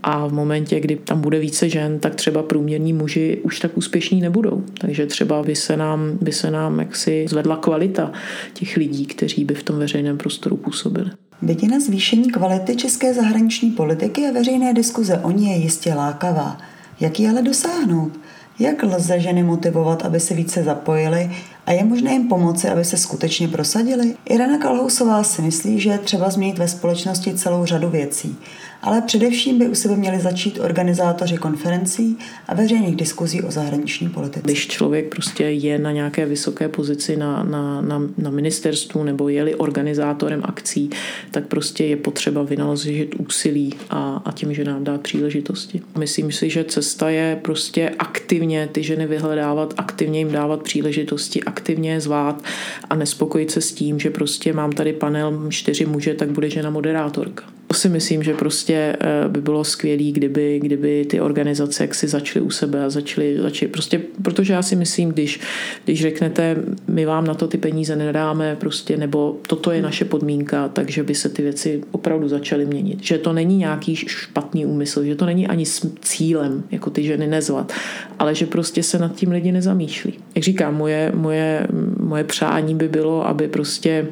a 0.04 0.28
v 0.28 0.34
momentě, 0.34 0.80
kdy 0.80 0.96
tam 0.96 1.22
bude 1.22 1.40
více 1.40 1.70
žen, 1.70 2.00
tak 2.00 2.16
třeba 2.16 2.44
průměrní 2.44 2.94
muži 2.94 3.42
už 3.44 3.60
tak 3.60 3.78
úspěšní 3.78 4.22
nebudou. 4.22 4.64
Takže 4.82 5.06
třeba 5.06 5.44
by 5.44 5.56
se 5.56 5.78
nám, 5.78 6.18
by 6.22 6.32
se 6.32 6.52
nám 6.52 6.80
jaksi 6.80 7.26
zvedla 7.30 7.58
kvalita 7.58 8.12
těch 8.54 8.78
lidí, 8.78 9.06
kteří 9.06 9.46
by 9.46 9.54
v 9.54 9.64
tom 9.64 9.80
veřejném 9.80 10.18
prostoru 10.18 10.58
působili. 10.58 11.12
Vidina 11.42 11.80
zvýšení 11.80 12.32
kvality 12.32 12.76
české 12.76 13.14
zahraniční 13.14 13.72
politiky 13.72 14.28
a 14.28 14.32
veřejné 14.32 14.74
diskuze 14.74 15.18
o 15.18 15.32
ní 15.32 15.50
je 15.50 15.56
jistě 15.56 15.94
lákavá. 15.94 16.58
Jak 17.00 17.20
ji 17.20 17.30
ale 17.30 17.42
dosáhnout? 17.42 18.12
Jak 18.60 18.84
lze 18.84 19.20
ženy 19.20 19.44
motivovat, 19.44 20.06
aby 20.06 20.20
se 20.20 20.34
více 20.34 20.64
zapojily 20.64 21.32
a 21.65 21.71
je 21.71 21.84
možné 21.84 22.12
jim 22.12 22.28
pomoci, 22.28 22.69
aby 22.69 22.86
se 22.86 22.97
skutečně 22.97 23.47
prosadili? 23.47 24.15
Irena 24.26 24.58
Kalhousová 24.58 25.24
si 25.24 25.41
myslí, 25.41 25.80
že 25.80 25.89
je 25.89 25.97
třeba 25.97 26.30
změnit 26.30 26.58
ve 26.58 26.67
společnosti 26.67 27.34
celou 27.34 27.65
řadu 27.65 27.89
věcí 27.89 28.38
ale 28.82 29.02
především 29.02 29.60
by 29.60 29.67
u 29.67 29.76
sebe 29.76 29.95
měli 29.95 30.19
začít 30.19 30.60
organizátoři 30.60 31.38
konferencí 31.38 32.17
a 32.47 32.56
veřejných 32.56 32.95
diskuzí 32.95 33.41
o 33.41 33.52
zahraniční 33.52 34.10
politice. 34.10 34.41
Když 34.43 34.67
člověk 34.67 35.15
prostě 35.15 35.43
je 35.43 35.80
na 35.80 35.91
nějaké 35.91 36.26
vysoké 36.26 36.69
pozici 36.69 37.17
na, 37.17 37.43
na, 37.43 37.82
na, 37.82 38.02
na 38.17 38.30
ministerstvu 38.30 39.04
nebo 39.04 39.30
je-li 39.30 39.56
organizátorem 39.56 40.41
akcí, 40.45 40.89
tak 41.32 41.47
prostě 41.47 41.86
je 41.86 41.95
potřeba 41.95 42.43
vynaložit 42.43 43.15
úsilí 43.15 43.74
a, 43.89 44.21
a 44.26 44.32
tím, 44.32 44.54
že 44.54 44.63
nám 44.63 44.84
dá 44.84 44.97
příležitosti. 44.97 45.82
Myslím 45.97 46.32
si, 46.32 46.50
že 46.50 46.63
cesta 46.63 47.10
je 47.10 47.39
prostě 47.41 47.89
aktivně 48.00 48.69
ty 48.71 48.84
ženy 48.84 49.08
vyhledávat, 49.08 49.74
aktivně 49.78 50.19
jim 50.19 50.32
dávat 50.32 50.63
příležitosti, 50.63 51.43
aktivně 51.52 52.02
zvát 52.02 52.44
a 52.90 52.96
nespokojit 52.96 53.52
se 53.52 53.62
s 53.62 53.74
tím, 53.74 54.00
že 54.00 54.10
prostě 54.10 54.54
mám 54.54 54.72
tady 54.72 54.94
panel 54.94 55.48
čtyři 55.50 55.86
muže, 55.86 56.14
tak 56.14 56.32
bude 56.32 56.50
žena 56.50 56.70
moderátorka. 56.70 57.44
To 57.68 57.78
si 57.78 57.90
myslím, 57.90 58.24
že 58.24 58.34
prostě 58.34 58.98
eh, 59.00 59.30
by 59.30 59.42
bylo 59.42 59.64
skvělé, 59.64 60.12
kdyby, 60.12 60.60
kdyby 60.60 61.06
ty 61.06 61.22
organizace 61.22 61.84
jak 61.84 61.96
si 61.96 62.08
začaly 62.08 62.46
u 62.46 62.50
sebe 62.50 62.84
a 62.84 62.90
začaly, 62.90 63.38
začaly 63.42 63.72
prostě, 63.72 64.02
protože 64.22 64.54
já 64.54 64.62
si 64.62 64.76
myslím, 64.76 65.10
když, 65.10 65.40
když 65.86 66.02
řeknete, 66.02 66.56
my 66.88 67.06
vám 67.06 67.28
na 67.28 67.34
to 67.34 67.48
ty 67.48 67.58
peníze 67.58 67.96
nedáme, 67.96 68.56
prostě, 68.56 68.98
nebo 68.98 69.38
toto 69.48 69.72
je 69.72 69.82
naše 69.82 70.06
podmínka, 70.06 70.68
takže 70.68 71.04
by 71.04 71.16
se 71.16 71.30
ty 71.30 71.42
věci 71.42 71.82
opravdu 71.92 72.28
začaly 72.28 72.66
měnit. 72.66 73.04
Že 73.04 73.18
to 73.18 73.34
není 73.34 73.58
nějaký 73.58 73.96
špatný 73.96 74.66
úmysl, 74.66 75.04
že 75.04 75.16
to 75.16 75.26
není 75.26 75.48
ani 75.48 75.66
s 75.66 75.88
cílem, 76.02 76.64
jako 76.72 76.90
ty 76.90 77.04
ženy 77.04 77.28
nezvat, 77.28 77.74
ale 78.20 78.36
že 78.36 78.46
prostě 78.46 78.84
se 78.84 79.00
nad 79.00 79.16
tím 79.16 79.32
lidi 79.32 79.52
nezamýšlí. 79.52 80.14
Jak 80.41 80.45
říkám, 80.45 80.75
moje, 80.75 81.12
moje, 81.15 81.67
moje 81.99 82.23
přání 82.23 82.75
by 82.75 82.88
bylo, 82.88 83.27
aby 83.27 83.47
prostě 83.47 84.08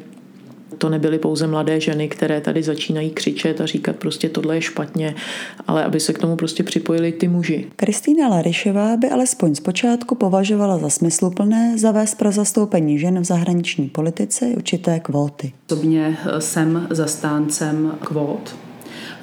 to 0.78 0.88
nebyly 0.88 1.18
pouze 1.18 1.46
mladé 1.46 1.80
ženy, 1.80 2.08
které 2.08 2.40
tady 2.40 2.62
začínají 2.62 3.10
křičet 3.10 3.60
a 3.60 3.66
říkat 3.66 3.96
prostě 3.96 4.28
tohle 4.28 4.54
je 4.54 4.62
špatně, 4.62 5.14
ale 5.66 5.84
aby 5.84 6.00
se 6.00 6.12
k 6.12 6.18
tomu 6.18 6.36
prostě 6.36 6.62
připojili 6.62 7.12
ty 7.12 7.28
muži. 7.28 7.66
Kristýna 7.76 8.28
Larišová 8.28 8.96
by 8.96 9.10
alespoň 9.10 9.54
zpočátku 9.54 10.14
považovala 10.14 10.78
za 10.78 10.90
smysluplné 10.90 11.78
zavést 11.78 12.14
pro 12.14 12.32
zastoupení 12.32 12.98
žen 12.98 13.20
v 13.20 13.24
zahraniční 13.24 13.88
politice 13.88 14.44
určité 14.46 15.00
kvóty. 15.00 15.52
Osobně 15.66 16.16
jsem 16.38 16.86
zastáncem 16.90 17.98
kvót, 18.00 18.56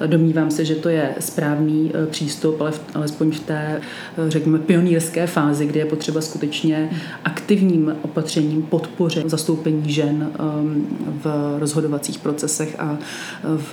Domnívám 0.06 0.50
se, 0.50 0.64
že 0.64 0.74
to 0.74 0.88
je 0.88 1.14
správný 1.20 1.92
eh, 1.94 2.06
přístup, 2.06 2.60
ale 2.60 2.72
alespoň 2.94 3.30
v 3.30 3.40
té, 3.40 3.80
eh, 3.80 4.30
řekněme, 4.30 4.58
pionýrské 4.58 5.26
fázi, 5.26 5.66
kdy 5.66 5.78
je 5.78 5.84
potřeba 5.84 6.20
skutečně 6.20 6.90
aktivním 7.24 7.96
opatřením 8.02 8.62
podpořit 8.62 9.30
zastoupení 9.30 9.92
žen 9.92 10.30
ehm, 10.38 10.86
v 11.24 11.56
rozhodovacích 11.58 12.18
procesech 12.18 12.76
a 12.78 12.98
v, 13.44 13.72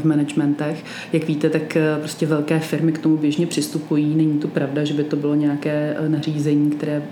v 0.00 0.04
managementech. 0.04 0.84
Jak 1.12 1.28
víte, 1.28 1.50
tak 1.50 1.76
eh, 1.76 1.96
prostě 1.98 2.26
velké 2.26 2.60
firmy 2.60 2.92
k 2.92 2.98
tomu 2.98 3.16
běžně 3.16 3.46
přistupují. 3.46 4.14
Není 4.14 4.38
to 4.38 4.48
pravda, 4.48 4.84
že 4.84 4.94
by 4.94 5.04
to 5.04 5.16
bylo 5.16 5.34
nějaké 5.34 5.96
nařízení, 6.08 6.70
které 6.70 7.02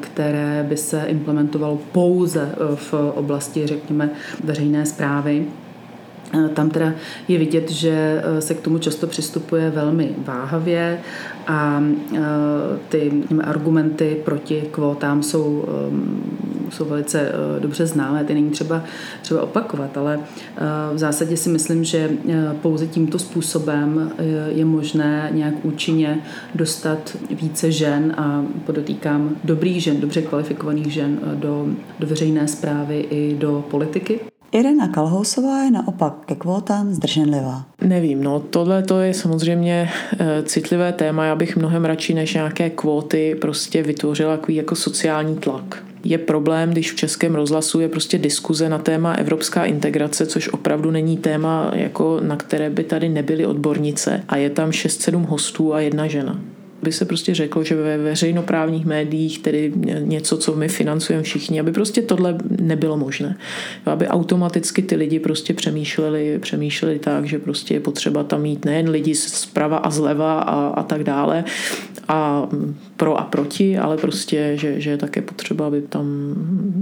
které 0.00 0.66
by 0.68 0.76
se 0.76 1.04
implementovalo 1.06 1.78
pouze 1.92 2.54
v 2.74 2.94
oblasti, 3.14 3.66
řekněme, 3.66 4.10
veřejné 4.44 4.86
zprávy. 4.86 5.46
Eh, 6.32 6.48
tam 6.48 6.70
teda 6.70 6.94
je 7.28 7.38
vidět, 7.38 7.70
že 7.70 8.22
eh, 8.24 8.40
se 8.40 8.54
k 8.54 8.60
tomu 8.60 8.78
často 8.78 9.06
přistupuje 9.06 9.70
velmi 9.70 10.14
váhavě 10.18 11.00
a 11.46 11.82
eh, 12.16 12.20
ty 12.88 13.12
argumenty 13.44 14.16
proti 14.24 14.62
kvótám 14.70 15.22
jsou, 15.22 15.64
jsou 16.70 16.84
velice 16.84 17.32
dobře 17.58 17.86
známé, 17.86 18.24
ty 18.24 18.34
není 18.34 18.50
třeba, 18.50 18.84
třeba 19.22 19.42
opakovat, 19.42 19.96
ale 19.98 20.20
v 20.94 20.98
zásadě 20.98 21.36
si 21.36 21.48
myslím, 21.48 21.84
že 21.84 22.10
pouze 22.62 22.86
tímto 22.86 23.18
způsobem 23.18 24.12
je 24.48 24.64
možné 24.64 25.30
nějak 25.32 25.54
účinně 25.62 26.22
dostat 26.54 27.16
více 27.30 27.72
žen 27.72 28.14
a 28.16 28.44
podotýkám 28.66 29.36
dobrých 29.44 29.82
žen, 29.82 30.00
dobře 30.00 30.22
kvalifikovaných 30.22 30.92
žen 30.92 31.18
do, 31.34 31.66
do 31.98 32.06
veřejné 32.06 32.48
zprávy 32.48 33.06
i 33.10 33.36
do 33.38 33.64
politiky. 33.70 34.29
Irena 34.52 34.88
Kalhousová 34.88 35.62
je 35.62 35.70
naopak 35.70 36.14
ke 36.26 36.34
kvótám 36.34 36.94
zdrženlivá. 36.94 37.66
Nevím, 37.80 38.22
no 38.22 38.40
tohle 38.40 38.82
to 38.82 39.00
je 39.00 39.14
samozřejmě 39.14 39.90
e, 40.18 40.42
citlivé 40.42 40.92
téma. 40.92 41.24
Já 41.24 41.34
bych 41.34 41.56
mnohem 41.56 41.84
radši 41.84 42.14
než 42.14 42.34
nějaké 42.34 42.70
kvóty 42.70 43.36
prostě 43.40 43.82
vytvořila 43.82 44.36
takový 44.36 44.54
jako 44.54 44.76
sociální 44.76 45.36
tlak. 45.36 45.84
Je 46.04 46.18
problém, 46.18 46.70
když 46.70 46.92
v 46.92 46.96
českém 46.96 47.34
rozhlasu 47.34 47.80
je 47.80 47.88
prostě 47.88 48.18
diskuze 48.18 48.68
na 48.68 48.78
téma 48.78 49.12
evropská 49.12 49.64
integrace, 49.64 50.26
což 50.26 50.48
opravdu 50.48 50.90
není 50.90 51.16
téma, 51.16 51.70
jako 51.74 52.20
na 52.22 52.36
které 52.36 52.70
by 52.70 52.84
tady 52.84 53.08
nebyly 53.08 53.46
odbornice 53.46 54.24
a 54.28 54.36
je 54.36 54.50
tam 54.50 54.70
6-7 54.70 55.26
hostů 55.26 55.74
a 55.74 55.80
jedna 55.80 56.06
žena 56.06 56.40
by 56.82 56.92
se 56.92 57.04
prostě 57.04 57.34
řeklo, 57.34 57.64
že 57.64 57.74
ve 57.74 57.98
veřejnoprávních 57.98 58.86
médiích, 58.86 59.38
tedy 59.38 59.72
něco, 59.98 60.36
co 60.36 60.54
my 60.54 60.68
financujeme 60.68 61.22
všichni, 61.22 61.60
aby 61.60 61.72
prostě 61.72 62.02
tohle 62.02 62.38
nebylo 62.60 62.96
možné. 62.96 63.36
Aby 63.86 64.08
automaticky 64.08 64.82
ty 64.82 64.96
lidi 64.96 65.18
prostě 65.18 65.54
přemýšleli, 65.54 66.38
přemýšleli 66.38 66.98
tak, 66.98 67.24
že 67.24 67.38
prostě 67.38 67.74
je 67.74 67.80
potřeba 67.80 68.24
tam 68.24 68.42
mít 68.42 68.64
nejen 68.64 68.90
lidi 68.90 69.14
zprava 69.14 69.76
a 69.76 69.90
zleva 69.90 70.40
a, 70.40 70.68
a 70.68 70.82
tak 70.82 71.04
dále 71.04 71.44
a 72.08 72.48
pro 73.00 73.16
a 73.16 73.22
proti, 73.22 73.78
ale 73.78 73.96
prostě, 73.96 74.52
že, 74.54 74.80
že 74.80 74.90
je 74.90 74.96
také 74.96 75.22
potřeba, 75.22 75.66
aby 75.66 75.82
tam 75.82 76.34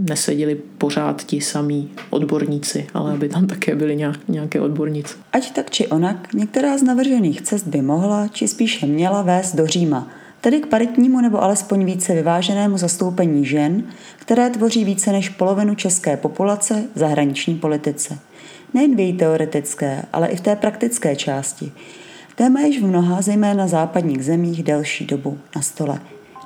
neseděli 0.08 0.60
pořád 0.78 1.24
ti 1.24 1.40
samí 1.40 1.90
odborníci, 2.10 2.86
ale 2.94 3.12
aby 3.12 3.28
tam 3.28 3.46
také 3.46 3.74
byly 3.74 3.96
nějak, 3.96 4.28
nějaké 4.28 4.60
odbornice. 4.60 5.14
Ať 5.32 5.52
tak 5.52 5.70
či 5.70 5.86
onak, 5.86 6.34
některá 6.34 6.78
z 6.78 6.82
navržených 6.82 7.42
cest 7.42 7.66
by 7.66 7.82
mohla, 7.82 8.28
či 8.28 8.48
spíše 8.48 8.86
měla 8.86 9.22
vést 9.22 9.54
do 9.54 9.66
Říma, 9.66 10.08
tedy 10.40 10.60
k 10.60 10.66
paritnímu 10.66 11.20
nebo 11.20 11.42
alespoň 11.42 11.84
více 11.84 12.14
vyváženému 12.14 12.78
zastoupení 12.78 13.46
žen, 13.46 13.82
které 14.16 14.50
tvoří 14.50 14.84
více 14.84 15.12
než 15.12 15.28
polovinu 15.28 15.74
české 15.74 16.16
populace 16.16 16.84
v 16.94 16.98
zahraniční 16.98 17.54
politice. 17.54 18.18
Nejen 18.74 18.96
v 18.96 19.00
její 19.00 19.12
teoretické, 19.12 20.02
ale 20.12 20.28
i 20.28 20.36
v 20.36 20.40
té 20.40 20.56
praktické 20.56 21.16
části. 21.16 21.72
Téma 22.38 22.60
již 22.60 22.82
v 22.82 22.86
mnoha, 22.86 23.22
zejména 23.22 23.66
západních 23.66 24.24
zemích, 24.24 24.62
delší 24.62 25.06
dobu 25.06 25.38
na 25.56 25.62
stole. 25.62 26.00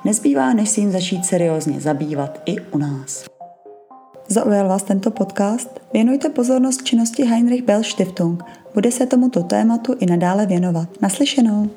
Nezbývá, 0.05 0.53
než 0.53 0.69
si 0.69 0.81
jim 0.81 0.91
začít 0.91 1.25
seriózně 1.25 1.81
zabývat 1.81 2.41
i 2.45 2.55
u 2.71 2.77
nás. 2.77 3.25
Zaujal 4.27 4.69
vás 4.69 4.83
tento 4.83 5.11
podcast? 5.11 5.79
Věnujte 5.93 6.29
pozornost 6.29 6.83
činnosti 6.83 7.23
Heinrich 7.23 7.63
Bell 7.63 7.83
Stiftung. 7.83 8.43
Bude 8.73 8.91
se 8.91 9.05
tomuto 9.05 9.43
tématu 9.43 9.95
i 9.99 10.05
nadále 10.05 10.45
věnovat. 10.45 10.89
Naslyšenou. 11.01 11.69